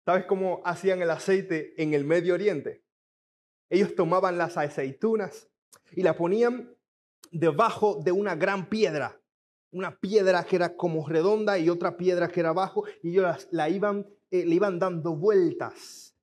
¿Sabes 0.05 0.25
cómo 0.25 0.61
hacían 0.65 1.01
el 1.01 1.11
aceite 1.11 1.81
en 1.81 1.93
el 1.93 2.05
Medio 2.05 2.33
Oriente? 2.33 2.83
Ellos 3.69 3.95
tomaban 3.95 4.37
las 4.37 4.57
aceitunas 4.57 5.47
y 5.91 6.01
la 6.01 6.15
ponían 6.15 6.75
debajo 7.31 8.01
de 8.03 8.11
una 8.11 8.35
gran 8.35 8.67
piedra, 8.69 9.21
una 9.71 9.99
piedra 9.99 10.43
que 10.43 10.55
era 10.55 10.75
como 10.75 11.07
redonda 11.07 11.59
y 11.59 11.69
otra 11.69 11.97
piedra 11.97 12.29
que 12.29 12.39
era 12.39 12.49
abajo, 12.49 12.85
y 13.03 13.11
ellos 13.11 13.47
la 13.51 13.69
iban, 13.69 14.07
eh, 14.31 14.45
le 14.45 14.55
iban 14.55 14.79
dando 14.79 15.15
vueltas. 15.15 16.15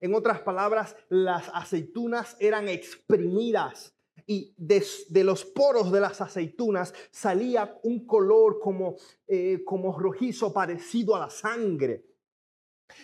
En 0.00 0.14
otras 0.14 0.40
palabras, 0.40 0.94
las 1.08 1.48
aceitunas 1.54 2.36
eran 2.38 2.68
exprimidas 2.68 3.95
y 4.26 4.54
de, 4.56 5.24
los 5.24 5.44
poros 5.44 5.92
de 5.92 6.00
las 6.00 6.20
aceitunas 6.20 6.94
salía 7.10 7.78
un 7.82 8.06
color 8.06 8.58
como, 8.60 8.96
eh, 9.26 9.62
como 9.64 9.98
rojizo 9.98 10.52
parecido 10.52 11.14
a 11.14 11.20
la 11.20 11.30
sangre. 11.30 12.04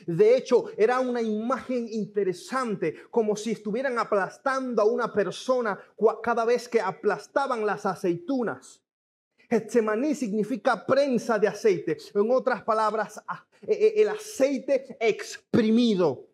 De 0.06 0.36
hecho, 0.36 0.66
era 0.76 1.00
una 1.00 1.20
imagen 1.20 1.88
interesante, 1.90 2.94
como 3.10 3.36
si 3.36 3.50
estuvieran 3.50 3.98
aplastando 3.98 4.82
a 4.82 4.84
una 4.84 5.12
persona 5.12 5.78
cada 6.22 6.44
vez 6.44 6.68
que 6.68 6.80
aplastaban 6.80 7.66
las 7.66 7.84
aceitunas. 7.84 8.80
Getsemaní 9.50 10.14
significa 10.14 10.86
prensa 10.86 11.38
de 11.38 11.46
aceite. 11.46 11.98
En 12.14 12.30
otras 12.30 12.62
palabras, 12.62 13.20
e, 13.60 13.72
e, 13.72 14.02
el 14.02 14.08
aceite 14.08 14.96
exprimido. 14.98 16.26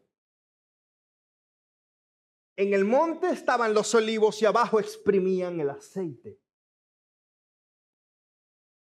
En 2.58 2.74
el 2.74 2.84
monte 2.84 3.30
estaban 3.30 3.72
los 3.72 3.94
olivos 3.94 4.42
y 4.42 4.44
abajo 4.44 4.80
exprimían 4.80 5.60
el 5.60 5.70
aceite. 5.70 6.40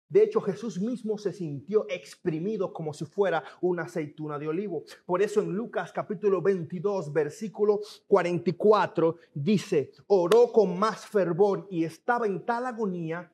De 0.09 0.23
hecho, 0.23 0.41
Jesús 0.41 0.81
mismo 0.81 1.19
se 1.19 1.31
sintió 1.31 1.85
exprimido 1.87 2.73
como 2.73 2.91
si 2.91 3.05
fuera 3.05 3.43
una 3.61 3.83
aceituna 3.83 4.39
de 4.39 4.47
olivo. 4.47 4.83
Por 5.05 5.21
eso 5.21 5.43
en 5.43 5.53
Lucas 5.53 5.91
capítulo 5.91 6.41
22, 6.41 7.13
versículo 7.13 7.81
44, 8.07 9.17
dice, 9.35 9.91
oró 10.07 10.51
con 10.51 10.79
más 10.79 11.05
fervor 11.05 11.67
y 11.69 11.83
estaba 11.83 12.25
en 12.25 12.43
tal 12.47 12.65
agonía 12.65 13.31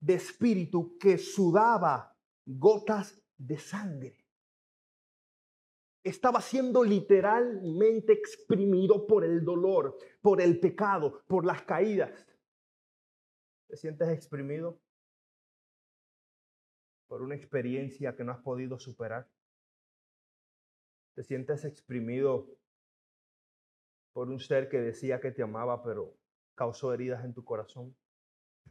de 0.00 0.14
espíritu 0.16 0.98
que 0.98 1.16
sudaba 1.16 2.14
gotas 2.44 3.18
de 3.38 3.58
sangre 3.58 4.19
estaba 6.02 6.40
siendo 6.40 6.82
literalmente 6.82 8.12
exprimido 8.12 9.06
por 9.06 9.24
el 9.24 9.44
dolor, 9.44 9.98
por 10.22 10.40
el 10.40 10.58
pecado, 10.58 11.22
por 11.26 11.44
las 11.44 11.62
caídas. 11.62 12.26
¿Te 13.68 13.76
sientes 13.76 14.08
exprimido 14.08 14.80
por 17.06 17.22
una 17.22 17.34
experiencia 17.34 18.16
que 18.16 18.24
no 18.24 18.32
has 18.32 18.40
podido 18.40 18.78
superar? 18.78 19.28
¿Te 21.14 21.22
sientes 21.22 21.64
exprimido 21.64 22.48
por 24.12 24.28
un 24.28 24.40
ser 24.40 24.68
que 24.68 24.80
decía 24.80 25.20
que 25.20 25.32
te 25.32 25.42
amaba 25.42 25.82
pero 25.82 26.16
causó 26.54 26.94
heridas 26.94 27.24
en 27.24 27.34
tu 27.34 27.44
corazón? 27.44 27.94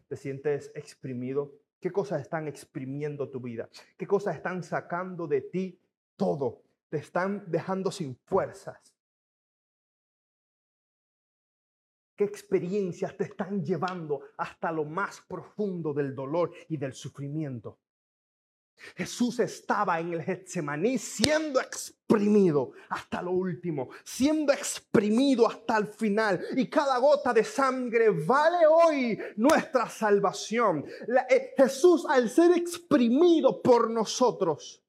¿Te 0.07 0.17
sientes 0.17 0.71
exprimido? 0.73 1.53
¿Qué 1.79 1.91
cosas 1.91 2.21
están 2.21 2.47
exprimiendo 2.47 3.29
tu 3.29 3.39
vida? 3.39 3.69
¿Qué 3.97 4.07
cosas 4.07 4.35
están 4.35 4.63
sacando 4.63 5.27
de 5.27 5.41
ti 5.41 5.79
todo? 6.15 6.63
Te 6.89 6.97
están 6.97 7.43
dejando 7.47 7.91
sin 7.91 8.15
fuerzas? 8.15 8.93
¿Qué 12.15 12.25
experiencias 12.25 13.15
te 13.15 13.23
están 13.23 13.63
llevando 13.63 14.21
hasta 14.37 14.71
lo 14.71 14.83
más 14.83 15.21
profundo 15.21 15.93
del 15.93 16.13
dolor 16.13 16.51
y 16.67 16.75
del 16.75 16.93
sufrimiento? 16.93 17.79
Jesús 18.95 19.39
estaba 19.39 19.99
en 19.99 20.13
el 20.13 20.23
Getsemaní 20.23 20.97
siendo 20.97 21.59
exprimido 21.59 22.71
hasta 22.89 23.21
lo 23.21 23.31
último, 23.31 23.89
siendo 24.03 24.53
exprimido 24.53 25.47
hasta 25.47 25.77
el 25.77 25.87
final. 25.87 26.43
Y 26.55 26.69
cada 26.69 26.97
gota 26.97 27.33
de 27.33 27.43
sangre 27.43 28.09
vale 28.09 28.65
hoy 28.67 29.19
nuestra 29.35 29.89
salvación. 29.89 30.85
Eh, 31.29 31.53
Jesús 31.57 32.05
al 32.09 32.29
ser 32.29 32.51
exprimido 32.51 33.61
por 33.61 33.89
nosotros, 33.89 34.83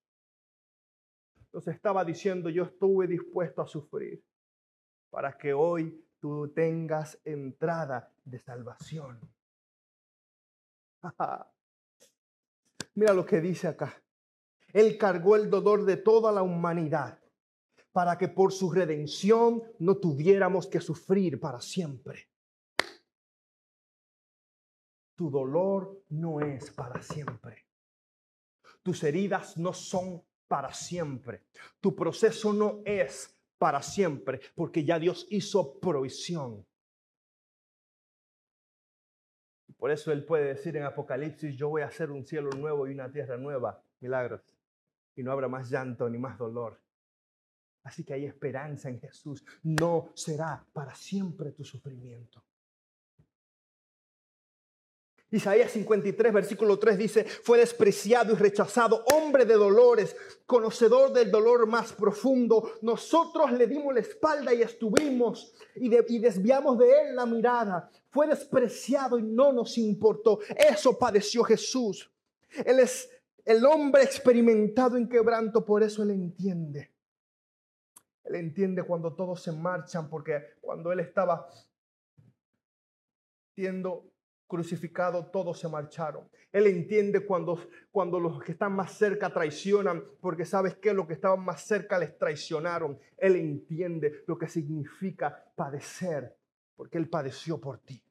nos 1.52 1.66
estaba 1.68 2.04
diciendo, 2.04 2.48
yo 2.48 2.64
estuve 2.64 3.06
dispuesto 3.06 3.62
a 3.62 3.66
sufrir 3.66 4.24
para 5.10 5.36
que 5.36 5.52
hoy 5.52 6.06
tú 6.20 6.52
tengas 6.54 7.20
entrada 7.24 8.12
de 8.24 8.38
salvación. 8.38 9.20
Mira 12.94 13.12
lo 13.12 13.24
que 13.24 13.40
dice 13.40 13.68
acá. 13.68 14.02
Él 14.72 14.96
cargó 14.98 15.36
el 15.36 15.50
dolor 15.50 15.84
de 15.84 15.96
toda 15.96 16.30
la 16.30 16.42
humanidad 16.42 17.18
para 17.92 18.16
que 18.16 18.28
por 18.28 18.52
su 18.52 18.70
redención 18.70 19.62
no 19.80 19.96
tuviéramos 19.96 20.68
que 20.68 20.80
sufrir 20.80 21.40
para 21.40 21.60
siempre. 21.60 22.28
Tu 25.16 25.28
dolor 25.28 26.04
no 26.10 26.40
es 26.40 26.70
para 26.70 27.02
siempre. 27.02 27.66
Tus 28.82 29.02
heridas 29.02 29.56
no 29.58 29.72
son 29.72 30.22
para 30.50 30.72
siempre. 30.72 31.44
Tu 31.80 31.94
proceso 31.94 32.52
no 32.52 32.82
es 32.84 33.40
para 33.56 33.80
siempre, 33.80 34.40
porque 34.56 34.84
ya 34.84 34.98
Dios 34.98 35.28
hizo 35.30 35.78
provisión. 35.78 36.66
Por 39.76 39.92
eso 39.92 40.10
Él 40.10 40.24
puede 40.24 40.46
decir 40.46 40.76
en 40.76 40.82
Apocalipsis, 40.82 41.56
yo 41.56 41.68
voy 41.68 41.82
a 41.82 41.86
hacer 41.86 42.10
un 42.10 42.26
cielo 42.26 42.50
nuevo 42.50 42.88
y 42.88 42.94
una 42.94 43.12
tierra 43.12 43.36
nueva, 43.36 43.80
milagros, 44.00 44.42
y 45.14 45.22
no 45.22 45.30
habrá 45.30 45.46
más 45.46 45.70
llanto 45.70 46.10
ni 46.10 46.18
más 46.18 46.36
dolor. 46.36 46.82
Así 47.84 48.02
que 48.02 48.14
hay 48.14 48.24
esperanza 48.24 48.88
en 48.88 48.98
Jesús. 48.98 49.44
No 49.62 50.10
será 50.14 50.66
para 50.72 50.96
siempre 50.96 51.52
tu 51.52 51.62
sufrimiento. 51.62 52.42
Isaías 55.32 55.70
53, 55.70 56.32
versículo 56.32 56.78
3 56.78 56.98
dice, 56.98 57.24
fue 57.24 57.58
despreciado 57.58 58.32
y 58.32 58.36
rechazado, 58.36 59.04
hombre 59.12 59.44
de 59.44 59.54
dolores, 59.54 60.16
conocedor 60.44 61.12
del 61.12 61.30
dolor 61.30 61.68
más 61.68 61.92
profundo. 61.92 62.72
Nosotros 62.82 63.52
le 63.52 63.68
dimos 63.68 63.94
la 63.94 64.00
espalda 64.00 64.52
y 64.52 64.62
estuvimos 64.62 65.54
y, 65.76 65.88
desviamos 65.88 66.78
de 66.78 66.90
él 67.00 67.14
la 67.14 67.26
mirada. 67.26 67.88
Fue 68.10 68.26
despreciado 68.26 69.20
y 69.20 69.22
no 69.22 69.52
nos 69.52 69.78
importó. 69.78 70.40
Eso 70.56 70.98
padeció 70.98 71.44
Jesús. 71.44 72.10
Él 72.64 72.80
es 72.80 73.08
el 73.44 73.64
hombre 73.64 74.02
experimentado 74.02 74.96
en 74.96 75.08
quebranto, 75.08 75.64
por 75.64 75.84
eso 75.84 76.02
él 76.02 76.10
entiende. 76.10 76.90
Él 78.24 78.34
entiende 78.34 78.82
cuando 78.82 79.14
todos 79.14 79.40
se 79.40 79.52
marchan, 79.52 80.10
porque 80.10 80.56
cuando 80.60 80.90
él 80.90 80.98
estaba 80.98 81.48
siendo 83.54 84.10
crucificado, 84.50 85.24
todos 85.26 85.58
se 85.60 85.68
marcharon. 85.68 86.28
Él 86.52 86.66
entiende 86.66 87.24
cuando, 87.24 87.58
cuando 87.90 88.18
los 88.18 88.42
que 88.42 88.52
están 88.52 88.72
más 88.72 88.92
cerca 88.92 89.32
traicionan, 89.32 90.04
porque 90.20 90.44
sabes 90.44 90.74
que 90.74 90.92
los 90.92 91.06
que 91.06 91.14
estaban 91.14 91.42
más 91.42 91.62
cerca 91.62 91.98
les 91.98 92.18
traicionaron. 92.18 92.98
Él 93.16 93.36
entiende 93.36 94.24
lo 94.26 94.36
que 94.36 94.48
significa 94.48 95.52
padecer, 95.54 96.36
porque 96.76 96.98
Él 96.98 97.08
padeció 97.08 97.58
por 97.60 97.78
ti. 97.78 98.04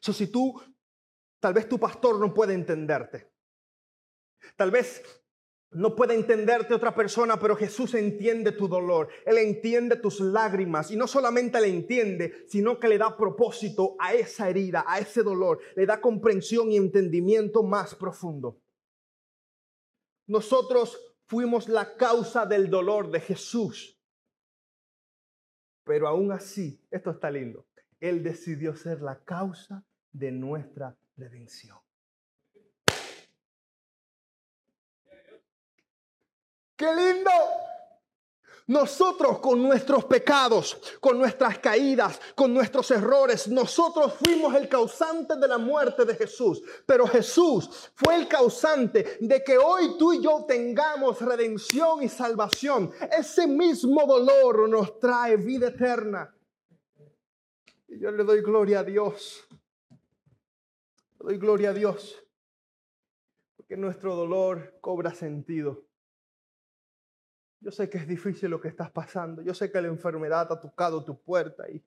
So, 0.00 0.12
si 0.12 0.26
tú, 0.26 0.60
tal 1.38 1.54
vez 1.54 1.68
tu 1.68 1.78
pastor 1.78 2.18
no 2.18 2.34
puede 2.34 2.54
entenderte. 2.54 3.30
Tal 4.56 4.72
vez 4.72 5.21
no 5.74 5.96
puede 5.96 6.14
entenderte 6.14 6.74
otra 6.74 6.94
persona, 6.94 7.38
pero 7.38 7.56
Jesús 7.56 7.94
entiende 7.94 8.52
tu 8.52 8.68
dolor. 8.68 9.08
Él 9.24 9.38
entiende 9.38 9.96
tus 9.96 10.20
lágrimas. 10.20 10.90
Y 10.90 10.96
no 10.96 11.06
solamente 11.06 11.60
le 11.60 11.68
entiende, 11.68 12.44
sino 12.46 12.78
que 12.78 12.88
le 12.88 12.98
da 12.98 13.16
propósito 13.16 13.96
a 13.98 14.12
esa 14.12 14.50
herida, 14.50 14.84
a 14.86 14.98
ese 14.98 15.22
dolor. 15.22 15.60
Le 15.74 15.86
da 15.86 16.00
comprensión 16.00 16.70
y 16.70 16.76
entendimiento 16.76 17.62
más 17.62 17.94
profundo. 17.94 18.60
Nosotros 20.26 20.98
fuimos 21.26 21.68
la 21.68 21.96
causa 21.96 22.44
del 22.44 22.68
dolor 22.68 23.10
de 23.10 23.20
Jesús. 23.20 23.98
Pero 25.84 26.06
aún 26.06 26.32
así, 26.32 26.80
esto 26.90 27.10
está 27.10 27.30
lindo. 27.30 27.66
Él 27.98 28.22
decidió 28.22 28.76
ser 28.76 29.00
la 29.00 29.24
causa 29.24 29.84
de 30.12 30.32
nuestra 30.32 30.96
redención. 31.16 31.81
¡Qué 36.82 36.92
lindo! 36.96 37.30
Nosotros 38.66 39.38
con 39.38 39.62
nuestros 39.62 40.04
pecados, 40.06 40.98
con 40.98 41.16
nuestras 41.16 41.60
caídas, 41.60 42.20
con 42.34 42.52
nuestros 42.52 42.90
errores, 42.90 43.46
nosotros 43.46 44.14
fuimos 44.14 44.52
el 44.56 44.68
causante 44.68 45.36
de 45.36 45.46
la 45.46 45.58
muerte 45.58 46.04
de 46.04 46.16
Jesús. 46.16 46.60
Pero 46.84 47.06
Jesús 47.06 47.92
fue 47.94 48.16
el 48.16 48.26
causante 48.26 49.18
de 49.20 49.44
que 49.44 49.58
hoy 49.58 49.96
tú 49.96 50.12
y 50.12 50.24
yo 50.24 50.44
tengamos 50.44 51.20
redención 51.20 52.02
y 52.02 52.08
salvación. 52.08 52.90
Ese 53.16 53.46
mismo 53.46 54.04
dolor 54.04 54.68
nos 54.68 54.98
trae 54.98 55.36
vida 55.36 55.68
eterna. 55.68 56.34
Y 57.86 58.00
yo 58.00 58.10
le 58.10 58.24
doy 58.24 58.42
gloria 58.42 58.80
a 58.80 58.84
Dios. 58.84 59.46
Le 61.20 61.26
doy 61.26 61.38
gloria 61.38 61.70
a 61.70 61.74
Dios. 61.74 62.20
Porque 63.56 63.76
nuestro 63.76 64.16
dolor 64.16 64.78
cobra 64.80 65.14
sentido. 65.14 65.91
Yo 67.62 67.70
sé 67.70 67.88
que 67.88 67.98
es 67.98 68.08
difícil 68.08 68.50
lo 68.50 68.60
que 68.60 68.68
estás 68.68 68.90
pasando. 68.90 69.40
Yo 69.42 69.54
sé 69.54 69.70
que 69.70 69.80
la 69.80 69.88
enfermedad 69.88 70.50
ha 70.50 70.60
tocado 70.60 71.04
tu 71.04 71.20
puerta 71.22 71.68
y 71.70 71.82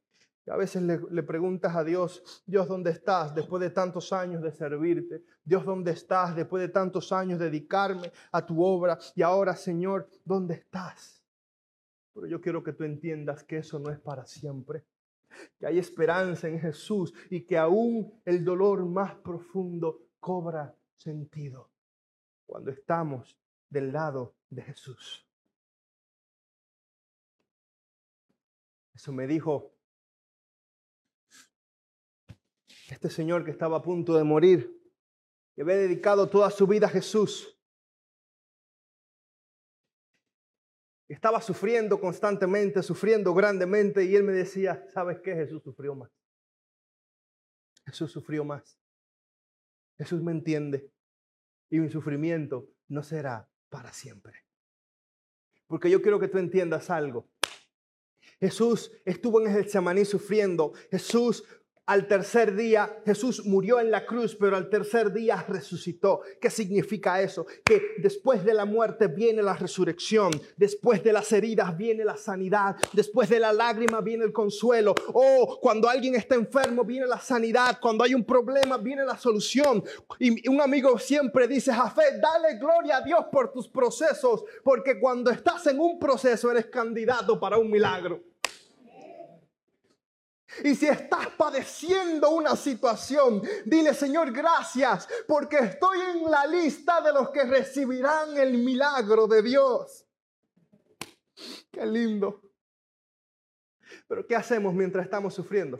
a 0.47 0.55
veces 0.55 0.81
le, 0.83 1.23
preguntas 1.23 1.75
a 1.75 1.83
Dios, 1.83 2.43
Dios, 2.45 2.67
¿dónde 2.67 2.91
estás 2.91 3.33
después 3.33 3.61
de 3.61 3.71
tantos 3.71 4.13
años 4.13 4.41
de 4.43 4.51
servirte? 4.51 5.23
Dios, 5.43 5.65
¿dónde 5.65 5.91
estás 5.91 6.35
después 6.35 6.61
de 6.61 6.69
tantos 6.69 7.11
años 7.11 7.39
de 7.39 7.45
dedicarme 7.45 8.11
a 8.31 8.45
tu 8.45 8.63
obra? 8.63 8.97
Y 9.15 9.23
ahora, 9.23 9.55
Señor, 9.55 10.07
¿dónde 10.23 10.53
estás? 10.53 11.23
Pero 12.13 12.27
yo 12.27 12.39
quiero 12.39 12.63
que 12.63 12.73
tú 12.73 12.83
entiendas 12.83 13.43
que 13.43 13.57
eso 13.57 13.79
no 13.79 13.89
es 13.89 13.99
para 13.99 14.25
siempre, 14.25 14.85
que 15.59 15.65
hay 15.65 15.79
esperanza 15.79 16.47
en 16.47 16.59
Jesús 16.59 17.13
y 17.29 17.41
que 17.41 17.57
aún 17.57 18.21
el 18.23 18.45
dolor 18.45 18.85
más 18.85 19.15
profundo 19.15 20.09
cobra 20.19 20.75
sentido 20.95 21.69
cuando 22.45 22.71
estamos 22.71 23.37
del 23.67 23.91
lado 23.91 24.35
de 24.49 24.61
Jesús. 24.61 25.24
Eso 28.95 29.11
me 29.11 29.27
dijo 29.27 29.75
este 32.89 33.09
señor 33.09 33.43
que 33.43 33.51
estaba 33.51 33.77
a 33.77 33.81
punto 33.81 34.15
de 34.15 34.23
morir, 34.23 34.81
que 35.53 35.63
había 35.63 35.75
dedicado 35.75 36.29
toda 36.29 36.49
su 36.49 36.65
vida 36.65 36.87
a 36.87 36.89
Jesús. 36.89 37.51
Estaba 41.07 41.41
sufriendo 41.41 41.99
constantemente, 41.99 42.81
sufriendo 42.81 43.33
grandemente, 43.33 44.05
y 44.05 44.15
él 44.15 44.23
me 44.23 44.33
decía, 44.33 44.87
¿sabes 44.89 45.19
qué? 45.19 45.35
Jesús 45.35 45.61
sufrió 45.61 45.93
más. 45.93 46.11
Jesús 47.85 48.11
sufrió 48.11 48.43
más. 48.43 48.79
Jesús 49.97 50.23
me 50.23 50.31
entiende. 50.31 50.91
Y 51.69 51.79
mi 51.79 51.89
sufrimiento 51.89 52.69
no 52.87 53.03
será 53.03 53.49
para 53.69 53.91
siempre. 53.93 54.45
Porque 55.67 55.89
yo 55.89 56.01
quiero 56.01 56.19
que 56.19 56.27
tú 56.27 56.37
entiendas 56.37 56.89
algo. 56.89 57.29
Jesús 58.45 58.91
estuvo 59.05 59.41
en 59.41 59.47
el 59.47 59.53
Getsemaní 59.53 60.05
sufriendo. 60.05 60.73
Jesús 60.91 61.43
al 61.87 62.07
tercer 62.07 62.55
día, 62.55 62.97
Jesús 63.05 63.45
murió 63.45 63.79
en 63.79 63.91
la 63.91 64.07
cruz, 64.07 64.35
pero 64.35 64.57
al 64.57 64.69
tercer 64.69 65.13
día 65.13 65.45
resucitó. 65.47 66.21
¿Qué 66.41 66.49
significa 66.49 67.21
eso? 67.21 67.45
Que 67.63 67.79
después 67.99 68.43
de 68.43 68.55
la 68.55 68.65
muerte 68.65 69.07
viene 69.07 69.43
la 69.43 69.53
resurrección, 69.53 70.31
después 70.57 71.03
de 71.03 71.13
las 71.13 71.31
heridas 71.31 71.77
viene 71.77 72.03
la 72.03 72.17
sanidad, 72.17 72.75
después 72.91 73.29
de 73.29 73.39
la 73.39 73.53
lágrima 73.53 74.01
viene 74.01 74.25
el 74.25 74.33
consuelo. 74.33 74.95
Oh, 75.13 75.59
cuando 75.61 75.87
alguien 75.87 76.15
está 76.15 76.33
enfermo 76.33 76.83
viene 76.83 77.05
la 77.05 77.19
sanidad, 77.19 77.77
cuando 77.79 78.03
hay 78.03 78.15
un 78.15 78.25
problema 78.25 78.77
viene 78.77 79.05
la 79.05 79.17
solución. 79.17 79.83
Y 80.17 80.49
un 80.49 80.61
amigo 80.61 80.97
siempre 80.97 81.47
dice, 81.47 81.71
Jafé, 81.71 82.19
dale 82.19 82.57
gloria 82.57 82.97
a 82.97 83.01
Dios 83.01 83.25
por 83.31 83.51
tus 83.51 83.67
procesos, 83.67 84.43
porque 84.63 84.99
cuando 84.99 85.29
estás 85.29 85.67
en 85.67 85.79
un 85.79 85.99
proceso 85.99 86.49
eres 86.49 86.65
candidato 86.65 87.39
para 87.39 87.59
un 87.59 87.69
milagro. 87.69 88.23
Y 90.63 90.75
si 90.75 90.87
estás 90.87 91.27
padeciendo 91.37 92.29
una 92.29 92.55
situación, 92.55 93.41
dile 93.65 93.93
Señor 93.93 94.31
gracias 94.31 95.07
porque 95.27 95.57
estoy 95.57 95.99
en 96.13 96.29
la 96.29 96.45
lista 96.47 97.01
de 97.01 97.13
los 97.13 97.29
que 97.29 97.43
recibirán 97.43 98.37
el 98.37 98.57
milagro 98.57 99.27
de 99.27 99.41
Dios. 99.41 100.05
Qué 101.71 101.85
lindo. 101.85 102.41
Pero 104.07 104.25
¿qué 104.25 104.35
hacemos 104.35 104.73
mientras 104.73 105.05
estamos 105.05 105.33
sufriendo? 105.33 105.79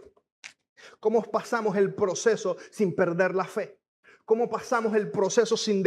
¿Cómo 0.99 1.23
pasamos 1.23 1.75
el 1.77 1.93
proceso 1.95 2.57
sin 2.71 2.95
perder 2.95 3.33
la 3.33 3.45
fe? 3.45 3.79
cómo 4.25 4.49
pasamos 4.49 4.95
el 4.95 5.11
proceso 5.11 5.55
sin, 5.55 5.83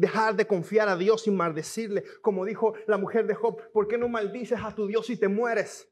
dejar 0.00 0.36
de 0.36 0.46
confiar 0.46 0.88
a 0.88 0.96
Dios, 0.96 1.22
sin 1.22 1.36
maldecirle. 1.36 2.04
Como 2.22 2.44
dijo 2.44 2.74
la 2.86 2.96
mujer 2.96 3.26
de 3.26 3.34
Job, 3.34 3.60
¿por 3.72 3.88
qué 3.88 3.98
no 3.98 4.08
maldices 4.08 4.60
a 4.62 4.74
tu 4.74 4.86
Dios 4.86 5.10
y 5.10 5.16
te 5.16 5.28
mueres? 5.28 5.91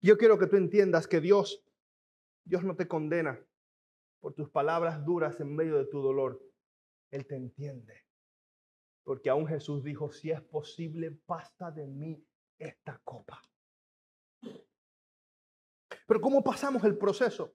Yo 0.00 0.16
quiero 0.18 0.38
que 0.38 0.46
tú 0.46 0.56
entiendas 0.56 1.06
que 1.06 1.20
Dios, 1.20 1.64
Dios 2.44 2.64
no 2.64 2.76
te 2.76 2.86
condena 2.86 3.40
por 4.20 4.34
tus 4.34 4.50
palabras 4.50 5.04
duras 5.04 5.40
en 5.40 5.54
medio 5.54 5.78
de 5.78 5.86
tu 5.86 6.00
dolor. 6.00 6.42
Él 7.10 7.26
te 7.26 7.36
entiende. 7.36 8.04
Porque 9.04 9.30
aún 9.30 9.46
Jesús 9.46 9.84
dijo, 9.84 10.10
si 10.10 10.30
es 10.30 10.40
posible, 10.40 11.12
pasa 11.12 11.70
de 11.70 11.86
mí 11.86 12.24
esta 12.58 13.00
copa. 13.04 13.40
Pero 16.06 16.20
¿cómo 16.20 16.42
pasamos 16.42 16.84
el 16.84 16.96
proceso? 16.96 17.54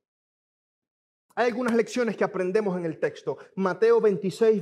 Hay 1.35 1.47
algunas 1.47 1.75
lecciones 1.75 2.17
que 2.17 2.23
aprendemos 2.23 2.77
en 2.77 2.85
el 2.85 2.99
texto. 2.99 3.37
Mateo 3.55 4.01
26, 4.01 4.61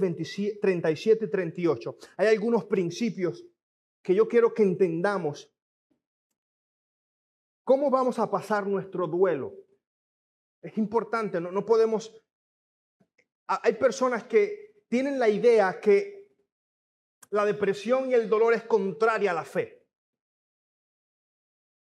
37 0.62 1.26
y 1.26 1.30
38. 1.30 1.98
Hay 2.18 2.28
algunos 2.28 2.66
principios 2.66 3.44
que 4.04 4.14
yo 4.14 4.28
quiero 4.28 4.54
que 4.54 4.64
entendamos. 4.64 5.52
¿Cómo 7.70 7.92
vamos 7.92 8.18
a 8.18 8.32
pasar 8.32 8.66
nuestro 8.66 9.06
duelo? 9.06 9.54
Es 10.60 10.76
importante, 10.80 11.40
no, 11.40 11.52
no 11.52 11.64
podemos... 11.68 12.20
Hay 13.46 13.74
personas 13.74 14.24
que 14.24 14.86
tienen 14.88 15.20
la 15.20 15.30
idea 15.30 15.80
que 15.80 16.32
la 17.30 17.46
depresión 17.46 18.10
y 18.10 18.16
el 18.16 18.28
dolor 18.28 18.56
es 18.56 18.64
contraria 18.64 19.30
a 19.30 19.36
la 19.36 19.46
fe. 19.46 19.86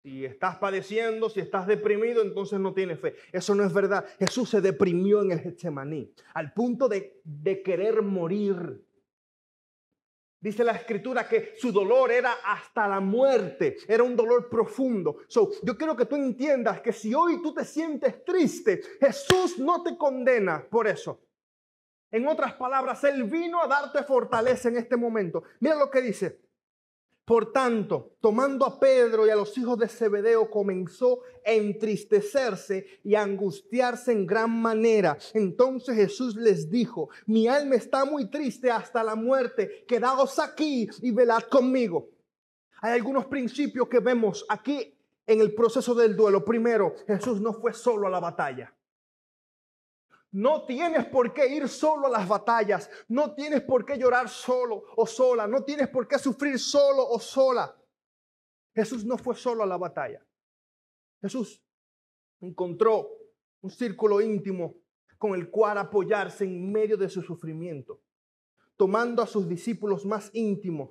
Si 0.04 0.24
estás 0.24 0.58
padeciendo, 0.58 1.28
si 1.28 1.40
estás 1.40 1.66
deprimido, 1.66 2.22
entonces 2.22 2.60
no 2.60 2.72
tienes 2.72 3.00
fe. 3.00 3.16
Eso 3.32 3.56
no 3.56 3.64
es 3.64 3.72
verdad. 3.72 4.06
Jesús 4.20 4.50
se 4.50 4.60
deprimió 4.60 5.22
en 5.22 5.32
el 5.32 5.40
Getsemaní 5.40 6.14
al 6.34 6.52
punto 6.52 6.88
de, 6.88 7.20
de 7.24 7.64
querer 7.64 8.00
morir. 8.00 8.80
Dice 10.44 10.62
la 10.62 10.72
escritura 10.72 11.26
que 11.26 11.54
su 11.57 11.72
dolor 11.72 12.12
era 12.12 12.35
hasta 12.44 12.87
la 12.87 13.00
muerte, 13.00 13.78
era 13.88 14.02
un 14.02 14.14
dolor 14.14 14.50
profundo. 14.50 15.20
So, 15.26 15.50
yo 15.62 15.74
quiero 15.74 15.96
que 15.96 16.04
tú 16.04 16.16
entiendas 16.16 16.83
que 16.83 16.92
si 16.92 17.14
hoy 17.14 17.40
tú 17.40 17.54
te 17.54 17.64
sientes 17.64 18.22
triste, 18.26 18.83
Jesús 19.00 19.59
no 19.59 19.83
te 19.83 19.96
condena 19.96 20.62
por 20.68 20.87
eso. 20.87 21.18
En 22.11 22.28
otras 22.28 22.52
palabras, 22.57 23.02
Él 23.04 23.24
vino 23.24 23.62
a 23.62 23.66
darte 23.66 24.02
fortaleza 24.02 24.68
en 24.68 24.76
este 24.76 24.98
momento. 24.98 25.44
Mira 25.61 25.76
lo 25.76 25.90
que 25.90 26.02
dice. 26.02 26.38
Por 27.24 27.52
tanto, 27.52 28.16
tomando 28.20 28.66
a 28.66 28.78
Pedro 28.78 29.26
y 29.26 29.30
a 29.30 29.37
los 29.37 29.56
hijos 29.56 29.78
de 29.78 29.88
Zebedeo, 29.88 30.50
comenzó 30.50 31.20
a 31.46 31.52
entristecerse 31.52 32.87
y 33.02 33.14
a 33.14 33.22
angustiarse 33.22 34.12
en 34.12 34.26
gran 34.26 34.50
manera. 34.50 35.16
Entonces 35.32 35.96
Jesús 35.96 36.37
les 36.37 36.70
dijo, 36.70 37.08
mi 37.26 37.48
alma 37.48 37.76
está 37.76 38.04
muy 38.04 38.30
triste 38.30 38.70
hasta 38.70 39.02
la 39.02 39.14
muerte, 39.14 39.84
quedaos 39.88 40.38
aquí 40.38 40.87
y 41.00 41.12
velad 41.12 41.44
conmigo. 41.44 42.10
Hay 42.82 42.92
algunos 42.92 43.24
principios 43.24 43.88
que 43.88 44.00
vemos 44.00 44.44
aquí 44.50 44.94
en 45.26 45.40
el 45.40 45.54
proceso 45.54 45.94
del 45.94 46.14
duelo. 46.14 46.44
Primero, 46.44 46.94
Jesús 47.06 47.40
no 47.40 47.54
fue 47.54 47.72
solo 47.72 48.06
a 48.06 48.10
la 48.10 48.20
batalla. 48.20 48.74
No 50.35 50.64
tienes 50.66 51.07
por 51.07 51.33
qué 51.33 51.47
ir 51.47 51.68
solo 51.68 52.09
a 52.09 52.11
las 52.11 52.27
batallas. 52.27 52.90
No 53.07 53.37
tienes 53.37 53.62
por 53.62 53.87
qué 53.87 53.97
llorar 53.97 54.29
solo 54.29 54.83
o 54.97 55.07
sola. 55.07 55.47
No 55.47 55.62
tienes 55.62 55.88
por 55.88 56.09
qué 56.09 56.18
sufrir 56.18 56.59
solo 56.59 57.09
o 57.09 57.20
sola. 57.20 57.81
Jesús 58.75 59.05
no 59.05 59.16
fue 59.16 59.37
solo 59.37 59.62
a 59.62 59.66
la 59.66 59.77
batalla. 59.77 60.27
Jesús 61.20 61.64
encontró 62.40 63.11
un 63.61 63.70
círculo 63.70 64.20
íntimo 64.20 64.75
con 65.18 65.37
el 65.37 65.51
cual 65.51 65.79
apoyarse 65.79 66.44
en 66.44 66.73
medio 66.73 66.97
de 66.97 67.09
su 67.09 67.23
sufrimiento. 67.23 68.03
Tomando 68.77 69.23
a 69.23 69.29
sus 69.29 69.49
discípulos 69.49 70.05
más 70.05 70.31
íntimos, 70.33 70.90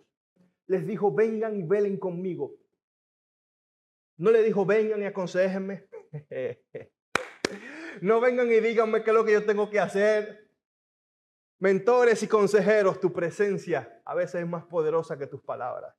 les 0.68 0.88
dijo, 0.88 1.14
vengan 1.14 1.58
y 1.58 1.64
velen 1.64 1.98
conmigo. 1.98 2.56
No 4.16 4.32
le 4.32 4.42
dijo, 4.42 4.66
vengan 4.66 5.02
y 5.02 5.06
aconsejenme. 5.06 5.86
No 8.04 8.20
vengan 8.20 8.52
y 8.52 8.60
díganme 8.60 9.02
qué 9.02 9.12
es 9.12 9.16
lo 9.16 9.24
que 9.24 9.32
yo 9.32 9.46
tengo 9.46 9.70
que 9.70 9.80
hacer. 9.80 10.52
Mentores 11.60 12.22
y 12.22 12.28
consejeros, 12.28 13.00
tu 13.00 13.14
presencia 13.14 14.02
a 14.04 14.14
veces 14.14 14.42
es 14.42 14.48
más 14.48 14.66
poderosa 14.66 15.18
que 15.18 15.26
tus 15.26 15.42
palabras. 15.42 15.96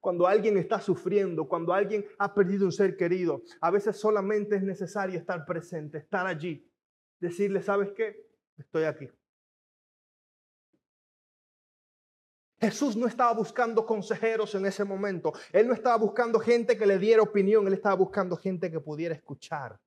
Cuando 0.00 0.24
alguien 0.24 0.56
está 0.56 0.80
sufriendo, 0.80 1.48
cuando 1.48 1.72
alguien 1.72 2.06
ha 2.20 2.32
perdido 2.32 2.64
un 2.64 2.70
ser 2.70 2.96
querido, 2.96 3.42
a 3.60 3.72
veces 3.72 3.96
solamente 3.96 4.54
es 4.54 4.62
necesario 4.62 5.18
estar 5.18 5.44
presente, 5.44 5.98
estar 5.98 6.28
allí, 6.28 6.70
decirle, 7.18 7.60
¿sabes 7.60 7.90
qué? 7.90 8.24
Estoy 8.56 8.84
aquí. 8.84 9.10
Jesús 12.60 12.96
no 12.96 13.08
estaba 13.08 13.34
buscando 13.34 13.84
consejeros 13.84 14.54
en 14.54 14.66
ese 14.66 14.84
momento. 14.84 15.32
Él 15.52 15.66
no 15.66 15.74
estaba 15.74 15.96
buscando 15.96 16.38
gente 16.38 16.78
que 16.78 16.86
le 16.86 17.00
diera 17.00 17.20
opinión. 17.20 17.66
Él 17.66 17.72
estaba 17.72 17.96
buscando 17.96 18.36
gente 18.36 18.70
que 18.70 18.78
pudiera 18.78 19.12
escuchar. 19.12 19.80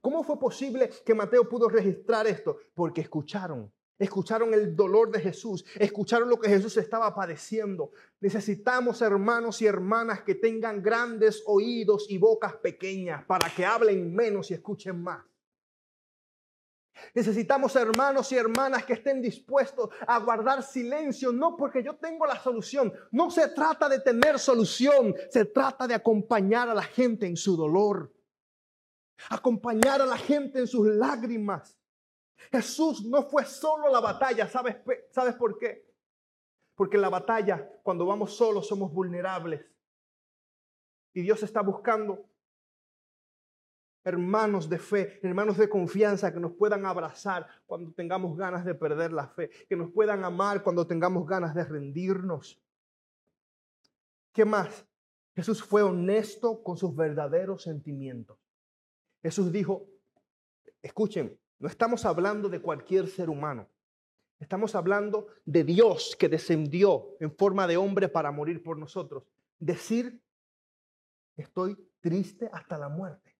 ¿Cómo 0.00 0.22
fue 0.22 0.38
posible 0.38 0.90
que 1.04 1.14
Mateo 1.14 1.48
pudo 1.48 1.68
registrar 1.68 2.26
esto? 2.26 2.58
Porque 2.74 3.02
escucharon. 3.02 3.70
Escucharon 3.98 4.54
el 4.54 4.74
dolor 4.74 5.10
de 5.10 5.20
Jesús, 5.20 5.62
escucharon 5.74 6.30
lo 6.30 6.40
que 6.40 6.48
Jesús 6.48 6.74
estaba 6.78 7.14
padeciendo. 7.14 7.90
Necesitamos 8.18 9.02
hermanos 9.02 9.60
y 9.60 9.66
hermanas 9.66 10.22
que 10.22 10.36
tengan 10.36 10.82
grandes 10.82 11.42
oídos 11.44 12.06
y 12.08 12.16
bocas 12.16 12.54
pequeñas 12.56 13.22
para 13.26 13.50
que 13.54 13.66
hablen 13.66 14.14
menos 14.14 14.50
y 14.50 14.54
escuchen 14.54 15.02
más. 15.02 15.22
Necesitamos 17.14 17.76
hermanos 17.76 18.32
y 18.32 18.36
hermanas 18.36 18.86
que 18.86 18.94
estén 18.94 19.20
dispuestos 19.20 19.90
a 20.06 20.18
guardar 20.20 20.62
silencio, 20.62 21.30
no 21.30 21.54
porque 21.54 21.82
yo 21.82 21.96
tengo 21.96 22.24
la 22.24 22.40
solución. 22.40 22.90
No 23.10 23.30
se 23.30 23.48
trata 23.48 23.86
de 23.86 24.00
tener 24.00 24.38
solución, 24.38 25.14
se 25.28 25.44
trata 25.44 25.86
de 25.86 25.94
acompañar 25.94 26.70
a 26.70 26.74
la 26.74 26.82
gente 26.84 27.26
en 27.26 27.36
su 27.36 27.54
dolor 27.54 28.10
acompañar 29.28 30.00
a 30.00 30.06
la 30.06 30.16
gente 30.16 30.60
en 30.60 30.66
sus 30.66 30.86
lágrimas. 30.86 31.78
Jesús 32.50 33.04
no 33.04 33.22
fue 33.24 33.44
solo 33.44 33.86
a 33.86 33.90
la 33.90 34.00
batalla, 34.00 34.48
¿sabes, 34.48 34.76
¿sabes 35.10 35.34
por 35.34 35.58
qué? 35.58 35.86
Porque 36.74 36.96
en 36.96 37.02
la 37.02 37.10
batalla, 37.10 37.70
cuando 37.82 38.06
vamos 38.06 38.34
solos, 38.34 38.66
somos 38.66 38.92
vulnerables. 38.92 39.64
Y 41.12 41.22
Dios 41.22 41.42
está 41.42 41.60
buscando 41.60 42.30
hermanos 44.04 44.68
de 44.68 44.78
fe, 44.78 45.20
hermanos 45.22 45.58
de 45.58 45.68
confianza 45.68 46.32
que 46.32 46.40
nos 46.40 46.52
puedan 46.52 46.86
abrazar 46.86 47.46
cuando 47.66 47.92
tengamos 47.92 48.36
ganas 48.36 48.64
de 48.64 48.74
perder 48.74 49.12
la 49.12 49.28
fe, 49.28 49.50
que 49.68 49.76
nos 49.76 49.90
puedan 49.92 50.24
amar 50.24 50.62
cuando 50.62 50.86
tengamos 50.86 51.26
ganas 51.26 51.54
de 51.54 51.64
rendirnos. 51.64 52.60
¿Qué 54.32 54.44
más? 54.44 54.86
Jesús 55.34 55.62
fue 55.62 55.82
honesto 55.82 56.62
con 56.62 56.76
sus 56.76 56.94
verdaderos 56.94 57.62
sentimientos. 57.62 58.38
Jesús 59.22 59.52
dijo, 59.52 59.86
escuchen, 60.82 61.38
no 61.58 61.68
estamos 61.68 62.04
hablando 62.04 62.48
de 62.48 62.60
cualquier 62.60 63.08
ser 63.08 63.28
humano. 63.28 63.68
Estamos 64.38 64.74
hablando 64.74 65.26
de 65.44 65.64
Dios 65.64 66.16
que 66.18 66.28
descendió 66.28 67.16
en 67.20 67.30
forma 67.36 67.66
de 67.66 67.76
hombre 67.76 68.08
para 68.08 68.30
morir 68.30 68.62
por 68.62 68.78
nosotros. 68.78 69.24
Decir, 69.58 70.22
estoy 71.36 71.76
triste 72.00 72.48
hasta 72.50 72.78
la 72.78 72.88
muerte. 72.88 73.36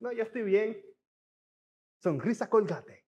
No, 0.00 0.12
yo 0.12 0.24
estoy 0.24 0.42
bien. 0.42 0.84
Sonrisa 2.02 2.50
colgate. 2.50 3.06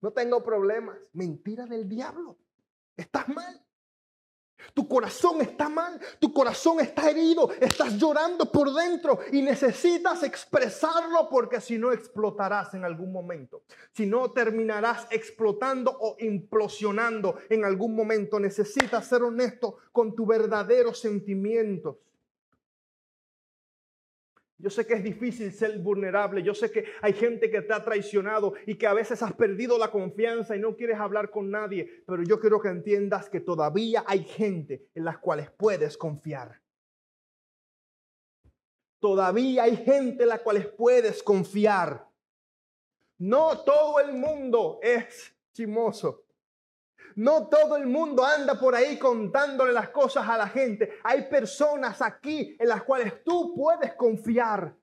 No 0.00 0.12
tengo 0.12 0.42
problemas. 0.42 0.98
Mentira 1.12 1.66
del 1.66 1.86
diablo. 1.86 2.38
Estás 2.96 3.28
mal. 3.28 3.65
Tu 4.74 4.88
corazón 4.88 5.40
está 5.40 5.68
mal, 5.68 6.00
tu 6.18 6.32
corazón 6.32 6.80
está 6.80 7.10
herido, 7.10 7.50
estás 7.60 7.94
llorando 7.98 8.50
por 8.50 8.72
dentro 8.72 9.18
y 9.32 9.42
necesitas 9.42 10.22
expresarlo 10.22 11.28
porque 11.30 11.60
si 11.60 11.78
no 11.78 11.92
explotarás 11.92 12.74
en 12.74 12.84
algún 12.84 13.12
momento. 13.12 13.62
Si 13.92 14.06
no 14.06 14.30
terminarás 14.30 15.06
explotando 15.10 15.96
o 15.98 16.16
implosionando 16.20 17.38
en 17.48 17.64
algún 17.64 17.94
momento. 17.94 18.38
Necesitas 18.38 19.06
ser 19.06 19.22
honesto 19.22 19.78
con 19.92 20.14
tus 20.14 20.26
verdaderos 20.26 20.98
sentimientos. 20.98 21.96
Yo 24.58 24.70
sé 24.70 24.86
que 24.86 24.94
es 24.94 25.04
difícil 25.04 25.52
ser 25.52 25.78
vulnerable, 25.78 26.42
yo 26.42 26.54
sé 26.54 26.70
que 26.70 26.84
hay 27.02 27.12
gente 27.12 27.50
que 27.50 27.60
te 27.60 27.74
ha 27.74 27.84
traicionado 27.84 28.54
y 28.66 28.76
que 28.76 28.86
a 28.86 28.94
veces 28.94 29.22
has 29.22 29.34
perdido 29.34 29.76
la 29.78 29.90
confianza 29.90 30.56
y 30.56 30.60
no 30.60 30.76
quieres 30.76 30.98
hablar 30.98 31.30
con 31.30 31.50
nadie, 31.50 32.02
pero 32.06 32.22
yo 32.22 32.40
quiero 32.40 32.58
que 32.60 32.68
entiendas 32.68 33.28
que 33.28 33.40
todavía 33.40 34.04
hay 34.06 34.24
gente 34.24 34.88
en 34.94 35.04
las 35.04 35.18
cuales 35.18 35.50
puedes 35.50 35.98
confiar. 35.98 36.62
Todavía 38.98 39.64
hay 39.64 39.76
gente 39.76 40.22
en 40.22 40.30
las 40.30 40.40
cuales 40.40 40.66
puedes 40.68 41.22
confiar. 41.22 42.08
No 43.18 43.62
todo 43.62 44.00
el 44.00 44.14
mundo 44.14 44.80
es 44.82 45.34
chimoso. 45.52 46.25
No 47.16 47.48
todo 47.48 47.78
el 47.78 47.86
mundo 47.86 48.24
anda 48.24 48.60
por 48.60 48.74
ahí 48.74 48.98
contándole 48.98 49.72
las 49.72 49.88
cosas 49.88 50.28
a 50.28 50.36
la 50.36 50.48
gente. 50.48 50.98
Hay 51.02 51.28
personas 51.30 52.02
aquí 52.02 52.54
en 52.58 52.68
las 52.68 52.82
cuales 52.82 53.24
tú 53.24 53.54
puedes 53.54 53.94
confiar. 53.94 54.76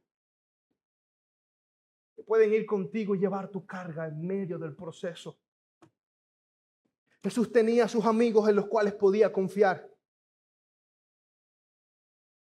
que 2.16 2.24
pueden 2.24 2.54
ir 2.54 2.66
contigo 2.66 3.16
y 3.16 3.20
llevar 3.20 3.50
tu 3.50 3.66
carga 3.66 4.08
en 4.08 4.26
medio 4.26 4.58
del 4.58 4.76
proceso. 4.76 5.40
Jesús 7.22 7.52
tenía 7.52 7.86
a 7.86 7.88
sus 7.88 8.06
amigos 8.06 8.48
en 8.50 8.56
los 8.56 8.68
cuales 8.68 8.94
podía 8.94 9.32
confiar. 9.32 9.90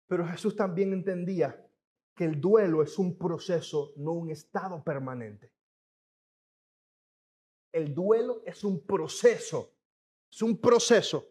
Pero 0.07 0.27
Jesús 0.27 0.55
también 0.55 0.91
entendía 0.91 1.65
que 2.15 2.25
el 2.25 2.39
duelo 2.39 2.83
es 2.83 2.97
un 2.99 3.17
proceso, 3.17 3.93
no 3.95 4.11
un 4.11 4.31
estado 4.31 4.83
permanente. 4.83 5.53
El 7.71 7.93
duelo 7.93 8.41
es 8.45 8.63
un 8.63 8.85
proceso, 8.85 9.73
es 10.31 10.41
un 10.41 10.59
proceso, 10.59 11.29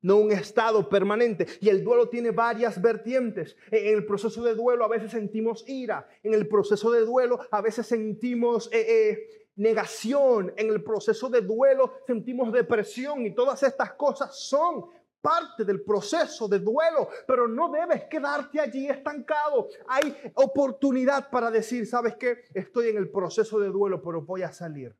no 0.00 0.16
un 0.16 0.32
estado 0.32 0.88
permanente. 0.88 1.46
Y 1.60 1.68
el 1.68 1.82
duelo 1.82 2.08
tiene 2.08 2.30
varias 2.30 2.80
vertientes. 2.80 3.56
En 3.70 3.94
el 3.94 4.04
proceso 4.04 4.42
de 4.42 4.54
duelo 4.54 4.84
a 4.84 4.88
veces 4.88 5.12
sentimos 5.12 5.64
ira, 5.68 6.08
en 6.22 6.34
el 6.34 6.48
proceso 6.48 6.90
de 6.90 7.04
duelo 7.04 7.40
a 7.50 7.60
veces 7.60 7.86
sentimos 7.86 8.68
eh, 8.72 9.10
eh, 9.10 9.48
negación, 9.56 10.52
en 10.56 10.68
el 10.68 10.82
proceso 10.82 11.28
de 11.28 11.42
duelo 11.42 11.92
sentimos 12.06 12.52
depresión 12.52 13.26
y 13.26 13.34
todas 13.34 13.62
estas 13.62 13.92
cosas 13.94 14.38
son 14.38 14.86
parte 15.20 15.64
del 15.64 15.82
proceso 15.82 16.48
de 16.48 16.58
duelo, 16.58 17.08
pero 17.26 17.46
no 17.46 17.70
debes 17.70 18.04
quedarte 18.04 18.60
allí 18.60 18.88
estancado. 18.88 19.68
Hay 19.86 20.14
oportunidad 20.34 21.30
para 21.30 21.50
decir, 21.50 21.86
¿sabes 21.86 22.16
qué? 22.16 22.44
Estoy 22.52 22.88
en 22.88 22.96
el 22.96 23.08
proceso 23.08 23.60
de 23.60 23.68
duelo, 23.68 24.02
pero 24.02 24.22
voy 24.22 24.42
a 24.42 24.52
salir. 24.52 24.96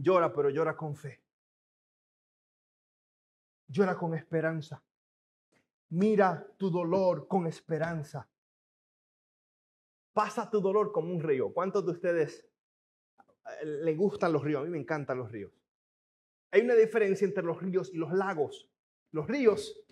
Llora, 0.00 0.32
pero 0.32 0.48
llora 0.48 0.76
con 0.76 0.96
fe. 0.96 1.20
Llora 3.68 3.96
con 3.96 4.14
esperanza. 4.14 4.82
Mira 5.90 6.46
tu 6.56 6.70
dolor 6.70 7.28
con 7.28 7.46
esperanza. 7.46 8.26
Pasa 10.12 10.48
tu 10.50 10.60
dolor 10.60 10.90
como 10.90 11.12
un 11.12 11.22
río. 11.22 11.52
¿Cuántos 11.52 11.84
de 11.84 11.92
ustedes 11.92 12.48
eh, 13.62 13.66
le 13.66 13.94
gustan 13.94 14.32
los 14.32 14.42
ríos? 14.42 14.62
A 14.62 14.64
mí 14.64 14.70
me 14.70 14.78
encantan 14.78 15.18
los 15.18 15.30
ríos. 15.30 15.52
Hay 16.50 16.62
una 16.62 16.74
diferencia 16.74 17.26
entre 17.26 17.44
los 17.44 17.60
ríos 17.60 17.90
y 17.92 17.98
los 17.98 18.12
lagos. 18.12 18.68
Los 19.12 19.26
ríos 19.26 19.84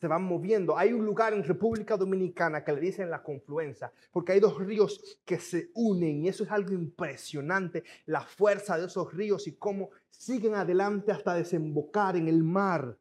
se 0.00 0.06
van 0.06 0.22
moviendo. 0.22 0.76
Hay 0.76 0.92
un 0.92 1.04
lugar 1.04 1.32
en 1.32 1.44
República 1.44 1.96
Dominicana 1.96 2.64
que 2.64 2.72
le 2.72 2.80
dicen 2.80 3.10
la 3.10 3.22
confluencia, 3.22 3.92
porque 4.12 4.32
hay 4.32 4.40
dos 4.40 4.58
ríos 4.58 5.20
que 5.24 5.38
se 5.38 5.70
unen 5.74 6.24
y 6.24 6.28
eso 6.28 6.44
es 6.44 6.50
algo 6.50 6.72
impresionante, 6.72 7.84
la 8.06 8.20
fuerza 8.22 8.78
de 8.78 8.86
esos 8.86 9.12
ríos 9.12 9.46
y 9.46 9.56
cómo 9.56 9.90
siguen 10.10 10.54
adelante 10.54 11.12
hasta 11.12 11.34
desembocar 11.34 12.16
en 12.16 12.28
el 12.28 12.42
mar. 12.42 12.96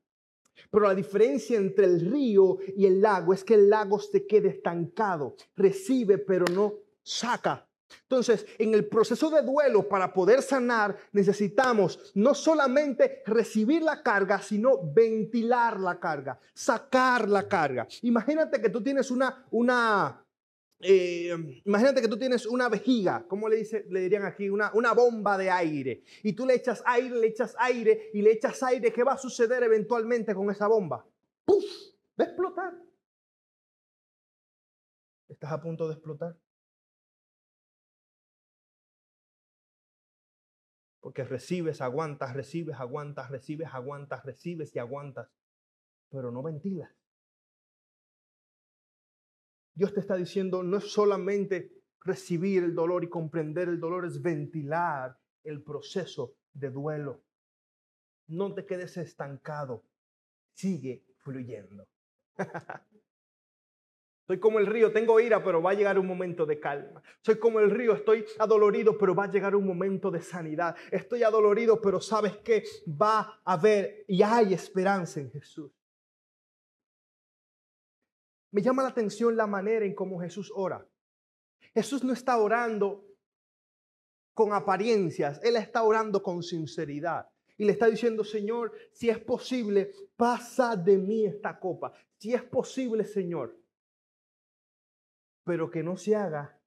Pero 0.72 0.88
la 0.88 0.96
diferencia 0.96 1.58
entre 1.58 1.86
el 1.86 2.02
río 2.02 2.58
y 2.76 2.88
el 2.88 3.02
lago 3.02 3.34
es 3.34 3.44
que 3.44 3.54
el 3.54 3.70
lago 3.70 4.00
se 4.00 4.26
queda 4.26 4.50
estancado, 4.50 5.36
recibe 5.56 6.18
pero 6.18 6.46
no 6.52 6.74
saca. 7.04 7.67
Entonces, 8.04 8.46
en 8.58 8.74
el 8.74 8.88
proceso 8.88 9.30
de 9.30 9.42
duelo, 9.42 9.88
para 9.88 10.14
poder 10.14 10.42
sanar, 10.42 10.98
necesitamos 11.12 12.12
no 12.16 12.34
solamente 12.34 13.22
recibir 13.26 13.82
la 13.82 14.02
carga, 14.02 14.42
sino 14.42 14.80
ventilar 14.94 15.80
la 15.80 16.00
carga, 16.00 16.40
sacar 16.54 17.28
la 17.30 17.48
carga. 17.48 17.88
Imagínate 18.02 18.62
que 18.62 18.70
tú 18.70 18.82
tienes 18.82 19.12
una, 19.12 19.46
una, 19.52 20.26
eh, 20.80 21.62
imagínate 21.66 22.02
que 22.02 22.08
tú 22.08 22.18
tienes 22.18 22.46
una 22.46 22.70
vejiga, 22.70 23.26
¿cómo 23.28 23.50
le, 23.50 23.58
dice, 23.58 23.86
le 23.90 24.02
dirían 24.02 24.26
aquí? 24.26 24.50
Una, 24.50 24.72
una 24.74 24.94
bomba 24.94 25.38
de 25.38 25.50
aire. 25.50 26.04
Y 26.24 26.34
tú 26.34 26.46
le 26.46 26.56
echas 26.56 26.84
aire, 26.86 27.16
le 27.16 27.28
echas 27.28 27.56
aire 27.60 28.10
y 28.14 28.22
le 28.22 28.32
echas 28.32 28.62
aire. 28.64 28.92
¿Qué 28.92 29.04
va 29.04 29.14
a 29.14 29.18
suceder 29.18 29.64
eventualmente 29.64 30.36
con 30.36 30.50
esa 30.50 30.68
bomba? 30.68 31.06
¡Puf! 31.46 31.64
Va 32.20 32.26
a 32.26 32.28
explotar. 32.28 32.74
¿Estás 35.28 35.52
a 35.52 35.62
punto 35.62 35.88
de 35.88 35.94
explotar? 35.94 36.38
Porque 41.08 41.24
recibes, 41.24 41.80
aguantas, 41.80 42.34
recibes, 42.34 42.76
aguantas, 42.76 43.32
recibes, 43.32 43.70
aguantas, 43.72 44.26
recibes 44.26 44.76
y 44.76 44.80
aguantas, 44.80 45.30
pero 46.10 46.32
no 46.32 46.44
ventilas. 46.44 46.92
Dios 49.74 49.94
te 49.94 50.02
está 50.02 50.18
diciendo, 50.18 50.64
no 50.64 50.80
es 50.80 50.92
solamente 50.92 51.72
recibir 52.02 52.62
el 52.62 52.76
dolor 52.76 53.06
y 53.06 53.10
comprender 53.10 53.70
el 53.70 53.80
dolor, 53.80 54.06
es 54.06 54.22
ventilar 54.22 55.18
el 55.46 55.64
proceso 55.64 56.36
de 56.52 56.72
duelo. 56.72 57.24
No 58.28 58.54
te 58.54 58.66
quedes 58.66 58.98
estancado, 58.98 59.86
sigue 60.56 61.06
fluyendo. 61.20 61.88
Soy 64.28 64.40
como 64.40 64.60
el 64.60 64.66
río, 64.66 64.92
tengo 64.92 65.22
ira, 65.22 65.42
pero 65.42 65.62
va 65.62 65.72
a 65.72 65.74
llegar 65.74 65.98
un 65.98 66.06
momento 66.06 66.46
de 66.46 66.60
calma. 66.60 67.02
Soy 67.22 67.40
como 67.40 67.62
el 67.62 67.72
río, 67.72 67.94
estoy 67.94 68.26
adolorido, 68.40 68.98
pero 68.98 69.16
va 69.16 69.24
a 69.24 69.32
llegar 69.32 69.56
un 69.56 69.66
momento 69.66 70.12
de 70.12 70.22
sanidad. 70.22 70.76
Estoy 70.92 71.24
adolorido, 71.24 71.82
pero 71.82 72.02
sabes 72.02 72.36
que 72.40 72.66
va 72.86 73.40
a 73.46 73.54
haber 73.54 74.04
y 74.06 74.22
hay 74.22 74.54
esperanza 74.54 75.22
en 75.22 75.32
Jesús. 75.32 75.72
Me 78.52 78.62
llama 78.62 78.84
la 78.84 78.90
atención 78.90 79.38
la 79.38 79.48
manera 79.48 79.86
en 79.86 79.96
cómo 79.96 80.20
Jesús 80.20 80.52
ora. 80.54 80.86
Jesús 81.74 82.04
no 82.04 82.12
está 82.12 82.38
orando 82.38 83.06
con 84.34 84.52
apariencias, 84.52 85.40
Él 85.42 85.56
está 85.56 85.84
orando 85.84 86.22
con 86.22 86.44
sinceridad. 86.44 87.30
Y 87.58 87.64
le 87.64 87.72
está 87.72 87.88
diciendo, 87.88 88.26
Señor, 88.26 88.74
si 88.92 89.10
es 89.10 89.20
posible, 89.20 89.92
pasa 90.18 90.76
de 90.76 90.98
mí 90.98 91.26
esta 91.26 91.58
copa. 91.58 91.94
Si 92.18 92.34
es 92.34 92.44
posible, 92.44 93.06
Señor, 93.06 93.56
pero 95.48 95.72
que 95.72 95.82
no 95.82 95.96
se 95.96 96.14
haga 96.14 96.60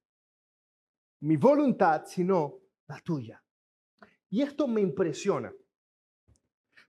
mi 1.19 1.37
voluntad, 1.37 2.03
sino 2.07 2.61
la 2.87 2.97
tuya. 2.99 3.41
Y 4.31 4.41
esto 4.41 4.67
me 4.67 4.81
impresiona. 4.81 5.53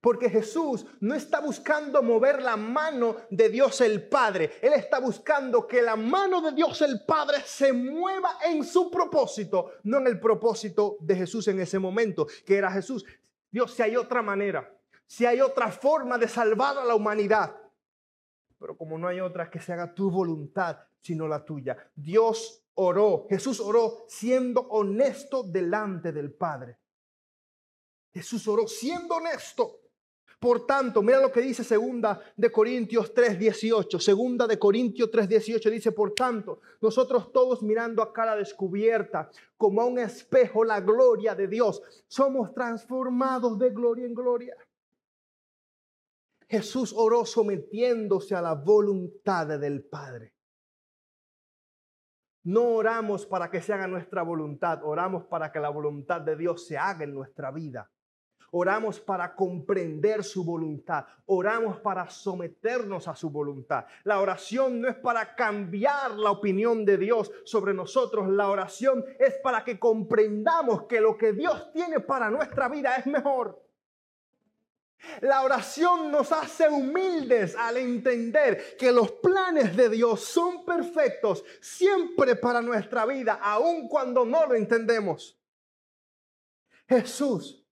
Porque 0.00 0.30
Jesús 0.30 0.86
no 1.00 1.14
está 1.14 1.40
buscando 1.40 2.02
mover 2.02 2.40
la 2.40 2.56
mano 2.56 3.16
de 3.28 3.50
Dios 3.50 3.82
el 3.82 4.08
Padre. 4.08 4.52
Él 4.62 4.72
está 4.72 5.00
buscando 5.00 5.66
que 5.66 5.82
la 5.82 5.94
mano 5.94 6.40
de 6.40 6.52
Dios 6.52 6.80
el 6.80 7.04
Padre 7.06 7.42
se 7.44 7.74
mueva 7.74 8.38
en 8.46 8.64
su 8.64 8.90
propósito, 8.90 9.72
no 9.84 9.98
en 9.98 10.06
el 10.06 10.18
propósito 10.18 10.96
de 10.98 11.14
Jesús 11.14 11.46
en 11.48 11.60
ese 11.60 11.78
momento, 11.78 12.26
que 12.46 12.56
era 12.56 12.72
Jesús. 12.72 13.04
Dios, 13.50 13.74
si 13.74 13.82
hay 13.82 13.96
otra 13.96 14.22
manera, 14.22 14.74
si 15.06 15.26
hay 15.26 15.42
otra 15.42 15.70
forma 15.70 16.16
de 16.16 16.26
salvar 16.26 16.78
a 16.78 16.84
la 16.86 16.94
humanidad, 16.94 17.54
pero 18.62 18.76
como 18.76 18.96
no 18.96 19.08
hay 19.08 19.20
otra, 19.20 19.50
que 19.50 19.60
se 19.60 19.72
haga 19.72 19.92
tu 19.92 20.10
voluntad, 20.10 20.78
sino 21.02 21.26
la 21.26 21.44
tuya. 21.44 21.76
Dios 21.94 22.62
oró, 22.74 23.26
Jesús 23.28 23.60
oró 23.60 24.04
siendo 24.06 24.60
honesto 24.62 25.42
delante 25.42 26.12
del 26.12 26.32
Padre. 26.32 26.78
Jesús 28.14 28.46
oró 28.46 28.68
siendo 28.68 29.16
honesto. 29.16 29.80
Por 30.38 30.66
tanto, 30.66 31.02
mira 31.02 31.20
lo 31.20 31.30
que 31.30 31.40
dice 31.40 31.62
segunda 31.62 32.20
de 32.36 32.50
Corintios 32.50 33.14
3:18. 33.14 34.00
Segunda 34.00 34.46
de 34.46 34.58
Corintios 34.58 35.10
3:18 35.10 35.70
dice, 35.70 35.92
"Por 35.92 36.14
tanto, 36.14 36.60
nosotros 36.80 37.32
todos 37.32 37.62
mirando 37.62 38.02
a 38.02 38.12
cara 38.12 38.34
descubierta, 38.36 39.30
como 39.56 39.80
a 39.80 39.84
un 39.84 39.98
espejo 39.98 40.64
la 40.64 40.80
gloria 40.80 41.34
de 41.34 41.46
Dios, 41.46 41.82
somos 42.08 42.52
transformados 42.54 43.58
de 43.58 43.70
gloria 43.70 44.06
en 44.06 44.14
gloria." 44.14 44.56
Jesús 46.52 46.92
oró 46.94 47.24
sometiéndose 47.24 48.34
a 48.34 48.42
la 48.42 48.52
voluntad 48.52 49.46
del 49.58 49.84
Padre. 49.84 50.34
No 52.44 52.74
oramos 52.74 53.24
para 53.24 53.50
que 53.50 53.62
se 53.62 53.72
haga 53.72 53.86
nuestra 53.86 54.20
voluntad, 54.22 54.84
oramos 54.84 55.24
para 55.24 55.50
que 55.50 55.58
la 55.58 55.70
voluntad 55.70 56.20
de 56.20 56.36
Dios 56.36 56.66
se 56.66 56.76
haga 56.76 57.04
en 57.04 57.14
nuestra 57.14 57.50
vida. 57.52 57.90
Oramos 58.50 59.00
para 59.00 59.34
comprender 59.34 60.22
su 60.22 60.44
voluntad. 60.44 61.06
Oramos 61.24 61.80
para 61.80 62.10
someternos 62.10 63.08
a 63.08 63.16
su 63.16 63.30
voluntad. 63.30 63.86
La 64.04 64.20
oración 64.20 64.82
no 64.82 64.88
es 64.88 64.96
para 64.96 65.34
cambiar 65.34 66.10
la 66.10 66.32
opinión 66.32 66.84
de 66.84 66.98
Dios 66.98 67.32
sobre 67.46 67.72
nosotros. 67.72 68.28
La 68.28 68.50
oración 68.50 69.02
es 69.18 69.38
para 69.42 69.64
que 69.64 69.78
comprendamos 69.78 70.82
que 70.82 71.00
lo 71.00 71.16
que 71.16 71.32
Dios 71.32 71.72
tiene 71.72 72.00
para 72.00 72.28
nuestra 72.28 72.68
vida 72.68 72.96
es 72.96 73.06
mejor. 73.06 73.71
La 75.20 75.42
oración 75.42 76.10
nos 76.10 76.32
hace 76.32 76.68
humildes 76.68 77.56
al 77.56 77.76
entender 77.76 78.76
que 78.76 78.92
los 78.92 79.12
planes 79.12 79.76
de 79.76 79.88
Dios 79.88 80.24
son 80.24 80.64
perfectos 80.64 81.44
siempre 81.60 82.36
para 82.36 82.62
nuestra 82.62 83.04
vida, 83.06 83.34
aun 83.42 83.88
cuando 83.88 84.24
no 84.24 84.46
lo 84.46 84.54
entendemos. 84.54 85.38
Jesús 86.88 87.66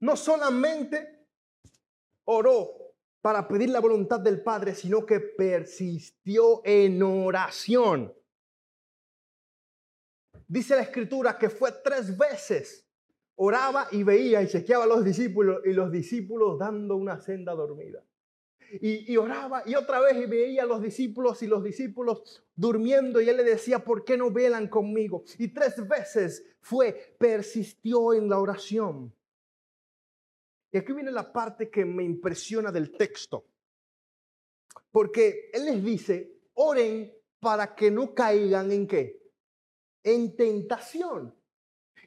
no 0.00 0.16
solamente 0.16 1.26
oró 2.24 2.94
para 3.20 3.48
pedir 3.48 3.70
la 3.70 3.80
voluntad 3.80 4.20
del 4.20 4.42
Padre, 4.42 4.74
sino 4.74 5.04
que 5.04 5.20
persistió 5.20 6.60
en 6.64 7.02
oración. 7.02 8.14
Dice 10.46 10.76
la 10.76 10.82
escritura 10.82 11.36
que 11.36 11.50
fue 11.50 11.72
tres 11.72 12.16
veces 12.16 12.85
oraba 13.36 13.88
y 13.92 14.02
veía 14.02 14.42
y 14.42 14.48
chequeaba 14.48 14.84
a 14.84 14.88
los 14.88 15.04
discípulos 15.04 15.62
y 15.64 15.72
los 15.72 15.90
discípulos 15.92 16.58
dando 16.58 16.96
una 16.96 17.20
senda 17.20 17.54
dormida. 17.54 18.02
Y, 18.80 19.16
oraba 19.16 19.62
y 19.64 19.76
otra 19.76 20.00
vez 20.00 20.16
y 20.16 20.26
veía 20.26 20.64
a 20.64 20.66
los 20.66 20.82
discípulos 20.82 21.40
y 21.42 21.46
los 21.46 21.62
discípulos 21.62 22.42
durmiendo 22.56 23.20
y 23.20 23.28
él 23.28 23.36
le 23.36 23.44
decía, 23.44 23.84
¿por 23.84 24.04
qué 24.04 24.16
no 24.16 24.32
velan 24.32 24.68
conmigo? 24.68 25.22
Y 25.38 25.48
tres 25.48 25.86
veces 25.86 26.44
fue, 26.60 27.14
persistió 27.16 28.12
en 28.12 28.28
la 28.28 28.40
oración. 28.40 29.14
Y 30.72 30.78
aquí 30.78 30.92
viene 30.92 31.12
la 31.12 31.32
parte 31.32 31.70
que 31.70 31.84
me 31.84 32.02
impresiona 32.02 32.72
del 32.72 32.90
texto. 32.96 33.46
Porque 34.90 35.50
él 35.52 35.66
les 35.66 35.84
dice, 35.84 36.40
oren 36.54 37.14
para 37.38 37.74
que 37.74 37.90
no 37.90 38.14
caigan 38.14 38.72
en 38.72 38.86
qué? 38.88 39.22
En 40.02 40.34
tentación. 40.34 41.34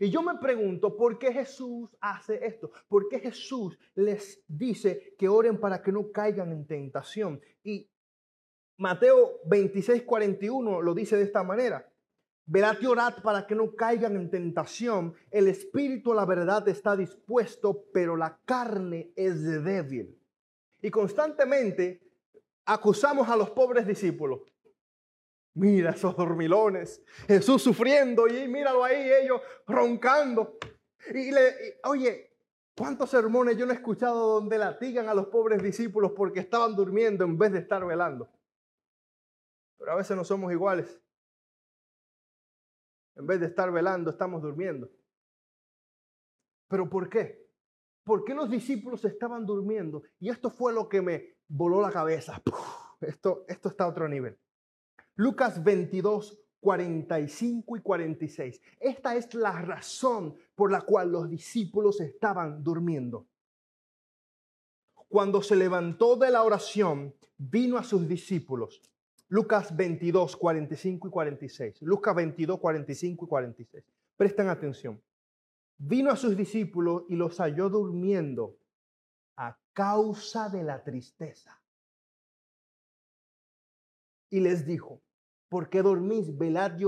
Y 0.01 0.09
yo 0.09 0.21
me 0.21 0.35
pregunto, 0.39 0.95
¿por 0.95 1.19
qué 1.19 1.33
Jesús 1.33 1.89
hace 1.99 2.45
esto? 2.45 2.71
¿Por 2.88 3.09
qué 3.09 3.19
Jesús 3.19 3.77
les 3.95 4.41
dice 4.47 5.13
que 5.17 5.27
oren 5.27 5.59
para 5.59 5.81
que 5.81 5.91
no 5.91 6.09
caigan 6.09 6.53
en 6.53 6.65
tentación? 6.65 7.41
Y 7.63 7.91
Mateo 8.77 9.41
26, 9.43 10.03
41 10.03 10.81
lo 10.81 10.93
dice 10.93 11.17
de 11.17 11.23
esta 11.23 11.43
manera. 11.43 11.85
Velad 12.45 12.77
y 12.81 12.85
orad 12.85 13.21
para 13.21 13.45
que 13.45 13.55
no 13.55 13.75
caigan 13.75 14.15
en 14.15 14.29
tentación. 14.29 15.13
El 15.29 15.49
espíritu, 15.49 16.13
la 16.13 16.25
verdad, 16.25 16.65
está 16.69 16.95
dispuesto, 16.95 17.83
pero 17.93 18.15
la 18.15 18.39
carne 18.45 19.12
es 19.17 19.43
débil. 19.43 20.17
Y 20.81 20.89
constantemente 20.89 22.01
acusamos 22.63 23.27
a 23.27 23.35
los 23.35 23.49
pobres 23.49 23.85
discípulos. 23.85 24.39
Mira 25.55 25.91
esos 25.91 26.15
dormilones, 26.15 27.03
Jesús 27.27 27.62
sufriendo 27.62 28.27
y 28.27 28.47
míralo 28.47 28.83
ahí, 28.83 29.09
ellos 29.12 29.41
roncando. 29.67 30.57
Y 31.13 31.31
le, 31.31 31.79
oye, 31.85 32.33
¿cuántos 32.77 33.09
sermones 33.09 33.57
yo 33.57 33.65
no 33.65 33.71
he 33.71 33.75
escuchado 33.75 34.35
donde 34.35 34.57
latigan 34.57 35.09
a 35.09 35.13
los 35.13 35.27
pobres 35.27 35.62
discípulos 35.62 36.13
porque 36.15 36.39
estaban 36.39 36.75
durmiendo 36.75 37.25
en 37.25 37.38
vez 37.38 37.51
de 37.51 37.59
estar 37.59 37.85
velando? 37.85 38.29
Pero 39.77 39.91
a 39.93 39.95
veces 39.95 40.15
no 40.15 40.23
somos 40.23 40.51
iguales. 40.51 41.01
En 43.15 43.25
vez 43.25 43.39
de 43.39 43.47
estar 43.47 43.71
velando, 43.71 44.12
estamos 44.12 44.41
durmiendo. 44.41 44.89
¿Pero 46.69 46.89
por 46.89 47.09
qué? 47.09 47.49
¿Por 48.03 48.23
qué 48.23 48.33
los 48.33 48.49
discípulos 48.49 49.03
estaban 49.03 49.45
durmiendo? 49.45 50.03
Y 50.19 50.29
esto 50.29 50.49
fue 50.49 50.73
lo 50.73 50.88
que 50.88 51.01
me 51.01 51.38
voló 51.47 51.81
la 51.81 51.91
cabeza. 51.91 52.41
Esto, 53.01 53.45
esto 53.47 53.69
está 53.69 53.85
a 53.85 53.88
otro 53.88 54.09
nivel. 54.09 54.38
Lucas 55.19 55.62
22, 55.62 56.39
45 56.62 57.75
y 57.75 57.82
46. 57.82 58.62
Esta 58.79 59.17
es 59.17 59.34
la 59.34 59.51
razón 59.51 60.34
por 60.55 60.71
la 60.71 60.79
cual 60.79 61.12
los 61.12 61.29
discípulos 61.29 61.99
estaban 61.99 62.63
durmiendo. 62.63 63.27
Cuando 65.10 65.41
se 65.41 65.58
levantó 65.58 66.15
de 66.15 66.32
la 66.32 66.41
oración, 66.41 67.13
vino 67.38 67.77
a 67.77 67.84
sus 67.84 68.08
discípulos. 68.08 68.82
Lucas 69.27 69.75
22, 69.75 70.38
45 70.38 71.10
y 71.10 71.12
46. 71.12 71.82
Lucas 71.82 72.15
22, 72.15 72.58
45 72.58 73.25
y 73.25 73.27
46. 73.27 73.84
Presten 74.15 74.47
atención. 74.47 75.01
Vino 75.77 76.12
a 76.12 76.15
sus 76.15 76.38
discípulos 76.38 77.03
y 77.10 77.17
los 77.17 77.39
halló 77.39 77.67
durmiendo 77.67 78.55
a 79.36 79.60
causa 79.73 80.47
de 80.47 80.63
la 80.63 80.82
tristeza. 80.82 81.62
Y 84.29 84.39
les 84.39 84.65
dijo, 84.65 85.01
¿Por 85.49 85.69
qué 85.69 85.81
dormís? 85.81 86.38
Velad 86.38 86.77
y 86.77 86.85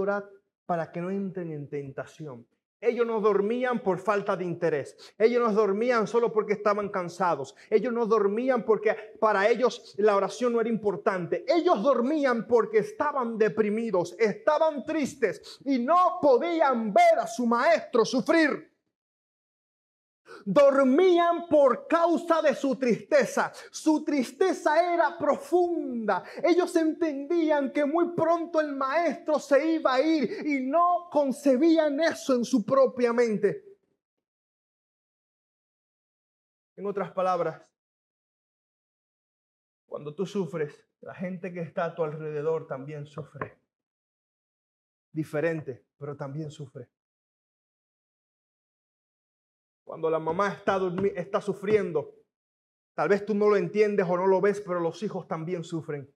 para 0.66 0.92
que 0.92 1.02
no 1.02 1.10
entren 1.10 1.52
en 1.52 1.68
tentación. 1.68 2.46
Ellos 2.80 3.06
no 3.06 3.22
dormían 3.22 3.84
por 3.84 4.00
falta 4.00 4.36
de 4.36 4.44
interés. 4.44 4.96
Ellos 5.18 5.40
no 5.40 5.54
dormían 5.54 6.08
solo 6.08 6.32
porque 6.34 6.54
estaban 6.54 6.90
cansados. 6.90 7.56
Ellos 7.70 7.94
no 7.94 8.08
dormían 8.08 8.66
porque 8.66 8.96
para 9.20 9.48
ellos 9.48 9.94
la 9.98 10.16
oración 10.16 10.54
no 10.54 10.62
era 10.62 10.70
importante. 10.70 11.46
Ellos 11.48 11.84
dormían 11.84 12.48
porque 12.48 12.80
estaban 12.80 13.38
deprimidos, 13.38 14.16
estaban 14.18 14.84
tristes 14.84 15.60
y 15.64 15.78
no 15.78 16.18
podían 16.20 16.92
ver 16.92 17.20
a 17.20 17.28
su 17.28 17.46
maestro 17.46 18.04
sufrir 18.04 18.71
dormían 20.46 21.48
por 21.48 21.88
causa 21.88 22.42
de 22.42 22.56
su 22.56 22.76
tristeza. 22.76 23.52
Su 23.72 24.04
tristeza 24.04 24.94
era 24.94 25.18
profunda. 25.18 26.24
Ellos 26.44 26.76
entendían 26.76 27.72
que 27.72 27.86
muy 27.86 28.14
pronto 28.16 28.60
el 28.60 28.76
maestro 28.76 29.40
se 29.40 29.74
iba 29.74 29.96
a 29.96 30.02
ir 30.02 30.46
y 30.46 30.62
no 30.62 31.10
concebían 31.12 32.00
eso 32.00 32.36
en 32.36 32.46
su 32.46 32.66
propia 32.66 33.14
mente. 33.14 33.66
En 36.76 36.86
otras 36.86 37.12
palabras, 37.12 37.62
cuando 39.86 40.16
tú 40.16 40.26
sufres, 40.26 40.88
la 41.02 41.14
gente 41.14 41.52
que 41.52 41.62
está 41.62 41.86
a 41.86 41.96
tu 41.96 42.04
alrededor 42.04 42.66
también 42.66 43.06
sufre. 43.06 43.60
Diferente, 45.12 45.86
pero 45.98 46.16
también 46.16 46.50
sufre. 46.50 46.90
Cuando 49.92 50.10
la 50.10 50.20
mamá 50.20 50.48
está, 51.18 51.42
sufriendo, 51.42 52.16
tal 52.96 53.10
vez 53.10 53.26
tú 53.26 53.36
no 53.36 53.50
lo 53.50 53.58
entiendes 53.58 54.06
o 54.08 54.16
no 54.16 54.26
lo 54.26 54.40
ves, 54.40 54.62
pero 54.62 54.80
los 54.80 55.04
hijos 55.04 55.28
también 55.28 55.66
sufren. 55.66 56.10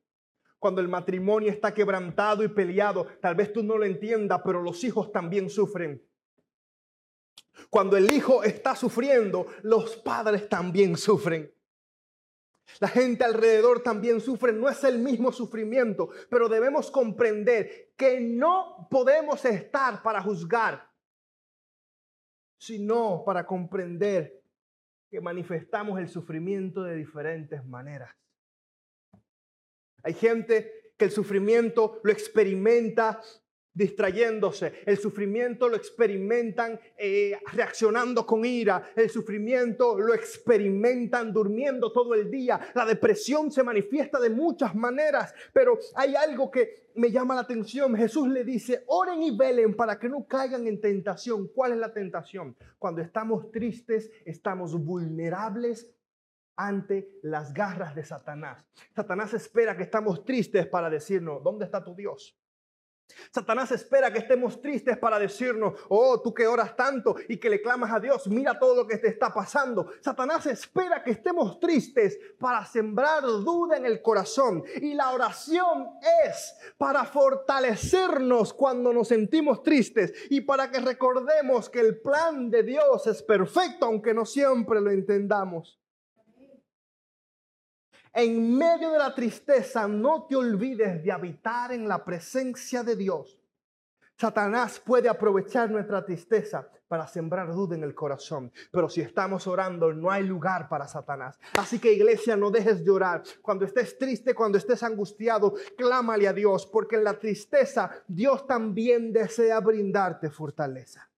Cuando 0.60 0.80
el 0.80 0.88
matrimonio 0.88 1.52
está 1.52 1.74
quebrantado 1.74 2.46
y 2.46 2.48
peleado, 2.48 3.06
tal 3.22 3.36
vez 3.36 3.52
tú 3.52 3.64
no 3.64 3.78
lo 3.78 3.84
entiendas, 3.84 4.40
pero 4.46 4.62
los 4.62 4.82
hijos 4.86 5.12
también 5.12 5.50
sufren. 5.50 6.02
Cuando 7.70 7.98
el 7.98 8.10
hijo 8.14 8.44
está 8.44 8.78
sufriendo, 8.78 9.46
los 9.64 9.98
padres 9.98 10.48
también 10.48 10.96
sufren. 10.96 11.54
La 12.80 12.88
gente 12.88 13.26
alrededor 13.26 13.84
también 13.84 14.22
sufre, 14.22 14.54
no 14.54 14.70
es 14.70 14.86
el 14.86 15.00
mismo 15.00 15.34
sufrimiento, 15.34 16.12
pero 16.30 16.48
debemos 16.48 16.90
comprender 16.90 17.92
que 17.98 18.22
no 18.22 18.88
podemos 18.90 19.44
estar 19.44 20.02
para 20.02 20.22
juzgar 20.22 20.95
sino 22.58 23.24
para 23.26 23.46
comprender 23.46 24.42
que 25.10 25.22
manifestamos 25.22 26.00
el 26.00 26.08
sufrimiento 26.08 26.84
de 26.84 26.96
diferentes 26.96 27.64
maneras. 27.66 28.16
Hay 30.04 30.14
gente 30.14 30.94
que 30.98 31.06
el 31.06 31.12
sufrimiento 31.12 32.00
lo 32.04 32.12
experimenta 32.12 33.22
distrayéndose. 33.76 34.82
El 34.86 34.98
sufrimiento 34.98 35.70
lo 35.70 35.76
experimentan 35.76 36.80
eh, 36.98 37.38
reaccionando 37.54 38.26
con 38.26 38.44
ira. 38.46 38.90
El 38.96 39.10
sufrimiento 39.10 40.00
lo 40.00 40.16
experimentan 40.16 41.32
durmiendo 41.32 41.92
todo 41.92 42.16
el 42.16 42.32
día. 42.32 42.60
La 42.74 42.86
depresión 42.86 43.52
se 43.52 43.62
manifiesta 43.62 44.20
de 44.20 44.30
muchas 44.32 44.74
maneras, 44.74 45.36
pero 45.54 45.78
hay 45.94 46.16
algo 46.16 46.50
que 46.50 46.86
me 46.96 47.12
llama 47.12 47.36
la 47.36 47.42
atención. 47.42 47.96
Jesús 47.96 48.30
le 48.30 48.46
dice, 48.46 48.86
oren 48.88 49.22
y 49.22 49.38
velen 49.38 49.76
para 49.76 50.00
que 50.00 50.08
no 50.08 50.26
caigan 50.26 50.66
en 50.68 50.80
tentación. 50.80 51.50
¿Cuál 51.50 51.74
es 51.74 51.78
la 51.78 51.94
tentación? 51.94 52.56
Cuando 52.80 53.02
estamos 53.02 53.52
tristes, 53.52 54.10
estamos 54.24 54.74
vulnerables 54.74 55.92
ante 56.56 57.20
las 57.22 57.54
garras 57.54 57.94
de 57.94 58.06
Satanás. 58.06 58.66
Satanás 58.96 59.34
espera 59.34 59.76
que 59.76 59.84
estamos 59.84 60.24
tristes 60.24 60.66
para 60.66 60.90
decirnos, 60.90 61.44
¿dónde 61.44 61.66
está 61.66 61.84
tu 61.84 61.94
Dios? 61.94 62.40
Satanás 63.32 63.72
espera 63.72 64.12
que 64.12 64.20
estemos 64.20 64.62
tristes 64.62 64.98
para 64.98 65.20
decirnos, 65.20 65.74
oh, 65.90 66.22
tú 66.22 66.34
que 66.34 66.48
oras 66.48 66.76
tanto 66.76 67.16
y 67.28 67.38
que 67.38 67.50
le 67.50 67.62
clamas 67.62 67.92
a 67.92 68.00
Dios, 68.00 68.28
mira 68.28 68.58
todo 68.58 68.76
lo 68.76 68.88
que 68.88 68.98
te 68.98 69.08
está 69.08 69.34
pasando. 69.34 69.92
Satanás 70.02 70.46
espera 70.46 71.04
que 71.04 71.12
estemos 71.12 71.60
tristes 71.60 72.18
para 72.40 72.66
sembrar 72.66 73.24
duda 73.24 73.78
en 73.78 73.86
el 73.86 74.02
corazón. 74.02 74.64
Y 74.82 74.94
la 74.94 75.12
oración 75.12 75.90
es 76.26 76.56
para 76.78 77.06
fortalecernos 77.06 78.54
cuando 78.54 78.94
nos 78.94 79.10
sentimos 79.10 79.64
tristes 79.64 80.14
y 80.30 80.42
para 80.42 80.72
que 80.72 80.80
recordemos 80.80 81.70
que 81.70 81.82
el 81.82 82.02
plan 82.02 82.50
de 82.50 82.64
Dios 82.64 83.06
es 83.08 83.22
perfecto, 83.22 83.86
aunque 83.86 84.14
no 84.14 84.26
siempre 84.26 84.82
lo 84.82 84.92
entendamos. 84.92 85.80
En 88.18 88.58
medio 88.58 88.92
de 88.92 88.98
la 88.98 89.14
tristeza, 89.14 89.90
no 89.90 90.26
te 90.26 90.38
olvides 90.38 91.04
de 91.04 91.12
habitar 91.12 91.74
en 91.74 91.86
la 91.86 92.06
presencia 92.06 92.82
de 92.82 92.96
Dios. 92.96 93.42
Satanás 94.18 94.80
puede 94.80 95.10
aprovechar 95.10 95.70
nuestra 95.70 96.06
tristeza 96.06 96.66
para 96.88 97.08
sembrar 97.08 97.54
duda 97.54 97.76
en 97.76 97.84
el 97.84 97.94
corazón. 97.94 98.54
Pero 98.72 98.88
si 98.88 99.02
estamos 99.02 99.48
orando, 99.48 99.92
no 99.92 100.10
hay 100.10 100.24
lugar 100.24 100.70
para 100.70 100.88
Satanás. 100.88 101.38
Así 101.58 101.78
que 101.78 101.92
iglesia, 101.92 102.38
no 102.38 102.52
dejes 102.52 102.86
de 102.86 102.92
orar. 102.92 103.22
Cuando 103.42 103.66
estés 103.66 103.98
triste, 103.98 104.34
cuando 104.34 104.58
estés 104.58 104.82
angustiado, 104.84 105.54
clámale 105.78 106.30
a 106.30 106.34
Dios, 106.34 106.66
porque 106.68 106.96
en 106.96 107.04
la 107.04 107.20
tristeza 107.20 107.92
Dios 108.08 108.48
también 108.48 109.12
desea 109.12 109.60
brindarte 109.60 110.30
fortaleza. 110.30 111.10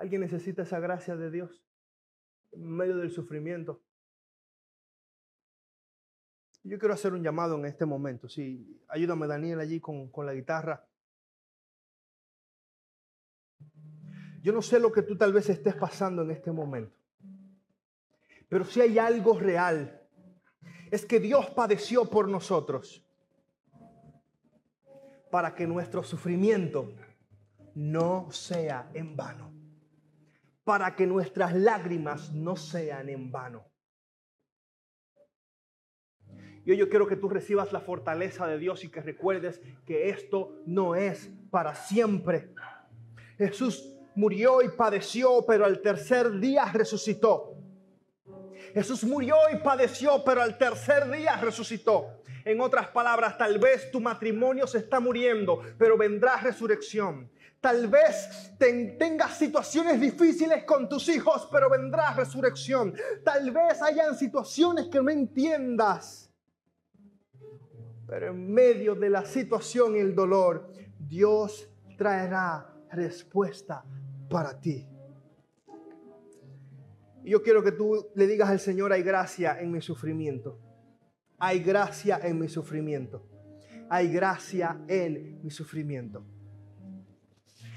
Alguien 0.00 0.22
necesita 0.22 0.62
esa 0.62 0.80
gracia 0.80 1.14
de 1.14 1.30
Dios 1.30 1.62
en 2.52 2.66
medio 2.70 2.96
del 2.96 3.10
sufrimiento. 3.10 3.82
Yo 6.62 6.78
quiero 6.78 6.94
hacer 6.94 7.12
un 7.12 7.22
llamado 7.22 7.58
en 7.58 7.66
este 7.66 7.84
momento. 7.84 8.26
Sí, 8.26 8.80
ayúdame 8.88 9.26
Daniel 9.26 9.60
allí 9.60 9.78
con, 9.78 10.08
con 10.08 10.24
la 10.24 10.32
guitarra. 10.32 10.88
Yo 14.42 14.54
no 14.54 14.62
sé 14.62 14.80
lo 14.80 14.90
que 14.90 15.02
tú 15.02 15.18
tal 15.18 15.34
vez 15.34 15.50
estés 15.50 15.74
pasando 15.74 16.22
en 16.22 16.30
este 16.30 16.50
momento. 16.50 16.96
Pero 18.48 18.64
si 18.64 18.80
hay 18.80 18.98
algo 18.98 19.38
real, 19.38 20.00
es 20.90 21.04
que 21.04 21.20
Dios 21.20 21.50
padeció 21.50 22.08
por 22.08 22.26
nosotros 22.26 23.06
para 25.30 25.54
que 25.54 25.66
nuestro 25.66 26.02
sufrimiento 26.02 26.90
no 27.74 28.30
sea 28.30 28.90
en 28.94 29.14
vano. 29.14 29.59
Para 30.70 30.94
que 30.94 31.04
nuestras 31.04 31.52
lágrimas 31.52 32.32
no 32.32 32.54
sean 32.54 33.08
en 33.08 33.32
vano. 33.32 33.66
Hoy 36.64 36.76
yo 36.76 36.88
quiero 36.88 37.08
que 37.08 37.16
tú 37.16 37.28
recibas 37.28 37.72
la 37.72 37.80
fortaleza 37.80 38.46
de 38.46 38.56
Dios 38.56 38.84
y 38.84 38.88
que 38.88 39.00
recuerdes 39.00 39.60
que 39.84 40.10
esto 40.10 40.62
no 40.66 40.94
es 40.94 41.28
para 41.50 41.74
siempre. 41.74 42.54
Jesús 43.36 43.96
murió 44.14 44.62
y 44.62 44.68
padeció, 44.68 45.44
pero 45.44 45.64
al 45.64 45.80
tercer 45.80 46.38
día 46.38 46.66
resucitó. 46.66 47.56
Jesús 48.72 49.02
murió 49.02 49.38
y 49.52 49.56
padeció, 49.56 50.22
pero 50.24 50.40
al 50.40 50.56
tercer 50.56 51.10
día 51.10 51.36
resucitó. 51.38 52.22
En 52.44 52.60
otras 52.60 52.86
palabras, 52.90 53.36
tal 53.36 53.58
vez 53.58 53.90
tu 53.90 54.00
matrimonio 54.00 54.68
se 54.68 54.78
está 54.78 55.00
muriendo, 55.00 55.62
pero 55.78 55.98
vendrá 55.98 56.36
resurrección. 56.36 57.28
Tal 57.60 57.88
vez 57.88 58.56
tengas 58.58 59.36
situaciones 59.36 60.00
difíciles 60.00 60.64
con 60.64 60.88
tus 60.88 61.08
hijos, 61.10 61.46
pero 61.52 61.68
vendrá 61.68 62.14
resurrección. 62.14 62.94
Tal 63.22 63.50
vez 63.50 63.82
hayan 63.82 64.16
situaciones 64.16 64.88
que 64.88 65.02
no 65.02 65.10
entiendas. 65.10 66.32
Pero 68.06 68.28
en 68.28 68.52
medio 68.52 68.94
de 68.94 69.10
la 69.10 69.26
situación 69.26 69.94
y 69.94 69.98
el 69.98 70.14
dolor, 70.14 70.72
Dios 70.98 71.70
traerá 71.98 72.74
respuesta 72.90 73.84
para 74.30 74.58
ti. 74.58 74.88
Yo 77.22 77.42
quiero 77.42 77.62
que 77.62 77.72
tú 77.72 78.08
le 78.14 78.26
digas 78.26 78.48
al 78.48 78.58
Señor, 78.58 78.90
hay 78.92 79.02
gracia 79.02 79.60
en 79.60 79.70
mi 79.70 79.82
sufrimiento. 79.82 80.58
Hay 81.38 81.60
gracia 81.60 82.18
en 82.22 82.38
mi 82.38 82.48
sufrimiento. 82.48 83.26
Hay 83.90 84.10
gracia 84.10 84.80
en 84.88 85.42
mi 85.42 85.50
sufrimiento. 85.50 86.24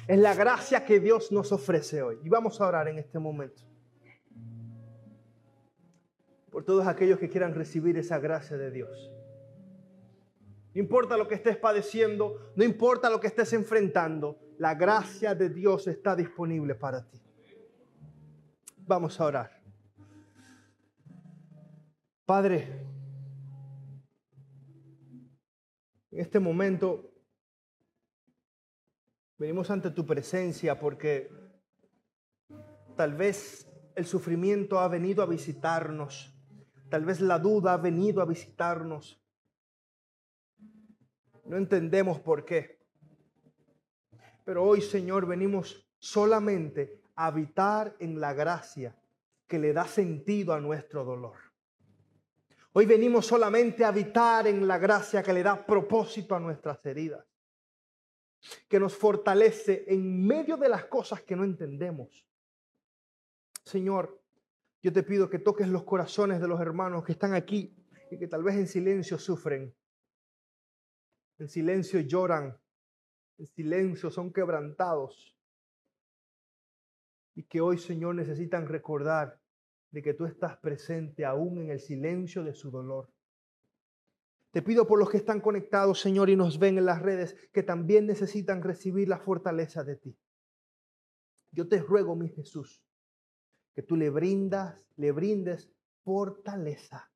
Es 0.07 0.19
la 0.19 0.33
gracia 0.33 0.83
que 0.83 0.99
Dios 0.99 1.31
nos 1.31 1.51
ofrece 1.51 2.01
hoy. 2.01 2.19
Y 2.23 2.29
vamos 2.29 2.59
a 2.59 2.67
orar 2.67 2.87
en 2.87 2.99
este 2.99 3.19
momento. 3.19 3.63
Por 6.51 6.65
todos 6.65 6.85
aquellos 6.85 7.19
que 7.19 7.29
quieran 7.29 7.55
recibir 7.55 7.97
esa 7.97 8.19
gracia 8.19 8.57
de 8.57 8.69
Dios. 8.69 9.11
No 10.73 10.81
importa 10.81 11.17
lo 11.17 11.27
que 11.27 11.35
estés 11.35 11.55
padeciendo, 11.55 12.51
no 12.55 12.63
importa 12.63 13.09
lo 13.09 13.19
que 13.19 13.27
estés 13.27 13.53
enfrentando, 13.53 14.39
la 14.57 14.75
gracia 14.75 15.35
de 15.35 15.49
Dios 15.49 15.87
está 15.87 16.15
disponible 16.15 16.75
para 16.75 17.07
ti. 17.07 17.21
Vamos 18.85 19.19
a 19.19 19.25
orar. 19.25 19.61
Padre, 22.25 22.67
en 26.11 26.19
este 26.19 26.39
momento 26.39 27.12
venimos 29.37 29.69
ante 29.69 29.91
tu 29.91 30.05
presencia 30.05 30.79
porque 30.79 31.29
tal 32.95 33.13
vez 33.13 33.67
el 33.95 34.05
sufrimiento 34.05 34.79
ha 34.79 34.87
venido 34.87 35.23
a 35.23 35.25
visitarnos, 35.25 36.33
tal 36.89 37.05
vez 37.05 37.21
la 37.21 37.39
duda 37.39 37.73
ha 37.73 37.77
venido 37.77 38.21
a 38.21 38.25
visitarnos. 38.25 39.21
No 41.45 41.57
entendemos 41.57 42.19
por 42.19 42.45
qué. 42.45 42.79
Pero 44.45 44.63
hoy, 44.63 44.81
Señor, 44.81 45.25
venimos 45.25 45.89
solamente 45.99 47.01
habitar 47.15 47.95
en 47.99 48.19
la 48.19 48.33
gracia 48.33 48.95
que 49.47 49.59
le 49.59 49.73
da 49.73 49.85
sentido 49.85 50.53
a 50.53 50.59
nuestro 50.59 51.03
dolor. 51.03 51.35
Hoy 52.73 52.85
venimos 52.85 53.27
solamente 53.27 53.85
a 53.85 53.89
habitar 53.89 54.47
en 54.47 54.67
la 54.67 54.79
gracia 54.79 55.21
que 55.21 55.31
le 55.31 55.43
da 55.43 55.63
propósito 55.63 56.35
a 56.35 56.39
nuestras 56.39 56.83
heridas, 56.85 57.23
que 58.67 58.79
nos 58.79 58.95
fortalece 58.95 59.85
en 59.87 60.25
medio 60.25 60.57
de 60.57 60.69
las 60.69 60.85
cosas 60.85 61.21
que 61.21 61.35
no 61.35 61.43
entendemos. 61.43 62.25
Señor, 63.63 64.21
yo 64.81 64.91
te 64.91 65.03
pido 65.03 65.29
que 65.29 65.39
toques 65.39 65.67
los 65.67 65.83
corazones 65.83 66.41
de 66.41 66.47
los 66.47 66.59
hermanos 66.59 67.05
que 67.05 67.13
están 67.13 67.33
aquí 67.33 67.75
y 68.11 68.17
que 68.17 68.27
tal 68.27 68.43
vez 68.43 68.55
en 68.55 68.67
silencio 68.67 69.17
sufren, 69.17 69.73
en 71.39 71.47
silencio 71.47 72.01
lloran, 72.01 72.59
en 73.37 73.47
silencio 73.47 74.11
son 74.11 74.33
quebrantados 74.33 75.37
y 77.35 77.43
que 77.43 77.61
hoy, 77.61 77.77
Señor, 77.77 78.15
necesitan 78.15 78.67
recordar 78.67 79.39
de 79.91 80.01
que 80.01 80.13
tú 80.13 80.25
estás 80.25 80.57
presente 80.57 81.23
aún 81.23 81.59
en 81.59 81.69
el 81.69 81.79
silencio 81.79 82.43
de 82.43 82.53
su 82.53 82.71
dolor. 82.71 83.12
Te 84.53 84.61
pido 84.61 84.85
por 84.85 84.99
los 84.99 85.09
que 85.09 85.17
están 85.17 85.41
conectados, 85.41 85.99
Señor, 85.99 86.29
y 86.29 86.35
nos 86.35 86.59
ven 86.59 86.77
en 86.77 86.85
las 86.85 87.01
redes, 87.01 87.35
que 87.51 87.63
también 87.63 88.05
necesitan 88.05 88.61
recibir 88.61 89.09
la 89.09 89.17
fortaleza 89.17 89.83
de 89.83 89.95
ti. 89.95 90.15
Yo 91.51 91.67
te 91.67 91.81
ruego, 91.81 92.15
mi 92.15 92.29
Jesús, 92.29 92.85
que 93.73 93.81
tú 93.81 93.95
le 93.95 94.11
brindas, 94.11 94.79
le 94.95 95.11
brindes 95.11 95.73
fortaleza. 96.03 97.11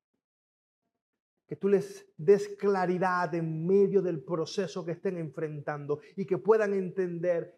Que 1.46 1.54
tú 1.54 1.68
les 1.68 2.12
des 2.16 2.48
claridad 2.58 3.32
en 3.36 3.64
medio 3.64 4.02
del 4.02 4.20
proceso 4.24 4.84
que 4.84 4.92
estén 4.92 5.16
enfrentando 5.16 6.00
y 6.16 6.26
que 6.26 6.38
puedan 6.38 6.74
entender 6.74 7.56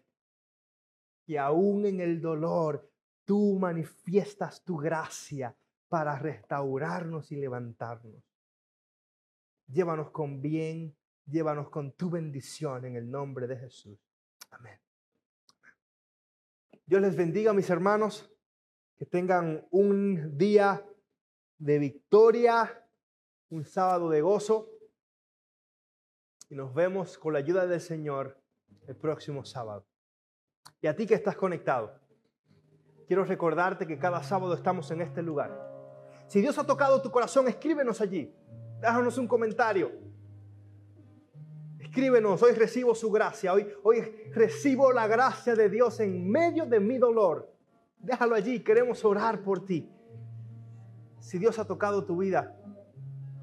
que 1.25 1.39
aún 1.39 1.87
en 1.87 2.01
el 2.01 2.21
dolor 2.21 2.87
tú 3.25 3.57
manifiestas 3.59 4.63
tu 4.63 4.77
gracia 4.77 5.57
para 5.89 6.19
restaurarnos 6.19 7.31
y 7.31 7.37
levantarnos. 7.37 8.30
Llévanos 9.71 10.11
con 10.11 10.41
bien, 10.41 10.95
llévanos 11.25 11.69
con 11.69 11.93
tu 11.93 12.09
bendición 12.09 12.85
en 12.85 12.95
el 12.95 13.09
nombre 13.09 13.47
de 13.47 13.57
Jesús. 13.57 13.97
Amén. 14.51 14.79
Dios 16.85 17.01
les 17.01 17.15
bendiga, 17.15 17.53
mis 17.53 17.69
hermanos, 17.69 18.29
que 18.97 19.05
tengan 19.05 19.65
un 19.71 20.37
día 20.37 20.85
de 21.57 21.79
victoria, 21.79 22.85
un 23.49 23.63
sábado 23.63 24.09
de 24.09 24.21
gozo. 24.21 24.69
Y 26.49 26.55
nos 26.55 26.73
vemos 26.73 27.17
con 27.17 27.31
la 27.31 27.39
ayuda 27.39 27.65
del 27.65 27.79
Señor 27.79 28.41
el 28.87 28.97
próximo 28.97 29.45
sábado. 29.45 29.87
Y 30.81 30.87
a 30.87 30.95
ti 30.95 31.07
que 31.07 31.13
estás 31.13 31.37
conectado, 31.37 31.97
quiero 33.07 33.23
recordarte 33.23 33.87
que 33.87 33.97
cada 33.97 34.21
sábado 34.21 34.53
estamos 34.53 34.91
en 34.91 34.99
este 34.99 35.21
lugar. 35.21 35.71
Si 36.27 36.41
Dios 36.41 36.57
ha 36.57 36.65
tocado 36.65 37.01
tu 37.01 37.09
corazón, 37.09 37.47
escríbenos 37.47 38.01
allí. 38.01 38.35
Déjanos 38.81 39.17
un 39.19 39.27
comentario. 39.27 39.91
Escríbenos, 41.79 42.41
hoy 42.41 42.53
recibo 42.53 42.95
su 42.95 43.11
gracia, 43.11 43.53
hoy, 43.53 43.67
hoy 43.83 44.01
recibo 44.33 44.91
la 44.91 45.07
gracia 45.07 45.55
de 45.55 45.69
Dios 45.69 45.99
en 45.99 46.29
medio 46.29 46.65
de 46.65 46.79
mi 46.79 46.97
dolor. 46.97 47.53
Déjalo 47.99 48.33
allí, 48.33 48.63
queremos 48.63 49.05
orar 49.05 49.43
por 49.43 49.65
ti. 49.65 49.87
Si 51.19 51.37
Dios 51.37 51.59
ha 51.59 51.65
tocado 51.65 52.05
tu 52.05 52.17
vida, 52.17 52.57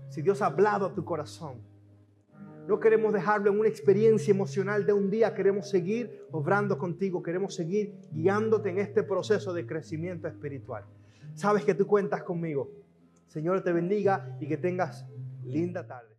si 0.09 0.23
Dios 0.23 0.43
ha 0.43 0.47
hablado 0.47 0.87
a 0.87 0.95
tu 0.95 1.05
corazón, 1.05 1.63
no 2.67 2.81
queremos 2.81 3.13
dejarlo 3.13 3.51
en 3.51 3.61
una 3.61 3.69
experiencia 3.69 4.33
emocional 4.33 4.85
de 4.85 4.93
un 4.93 5.09
día. 5.09 5.35
Queremos 5.35 5.71
seguir 5.71 6.27
obrando 6.33 6.77
contigo. 6.77 7.23
Queremos 7.23 7.55
seguir 7.55 7.95
guiándote 8.13 8.71
en 8.71 8.79
este 8.79 9.03
proceso 9.03 9.55
de 9.55 9.67
crecimiento 9.67 10.29
espiritual. 10.29 10.85
Sabes 11.35 11.65
que 11.65 11.75
tú 11.75 11.87
cuentas 11.87 12.25
conmigo. 12.25 12.71
Señor 13.29 13.63
te 13.63 13.73
bendiga 13.73 14.37
y 14.41 14.49
que 14.49 14.57
tengas 14.57 15.07
linda 15.45 15.87
tarde. 15.87 16.18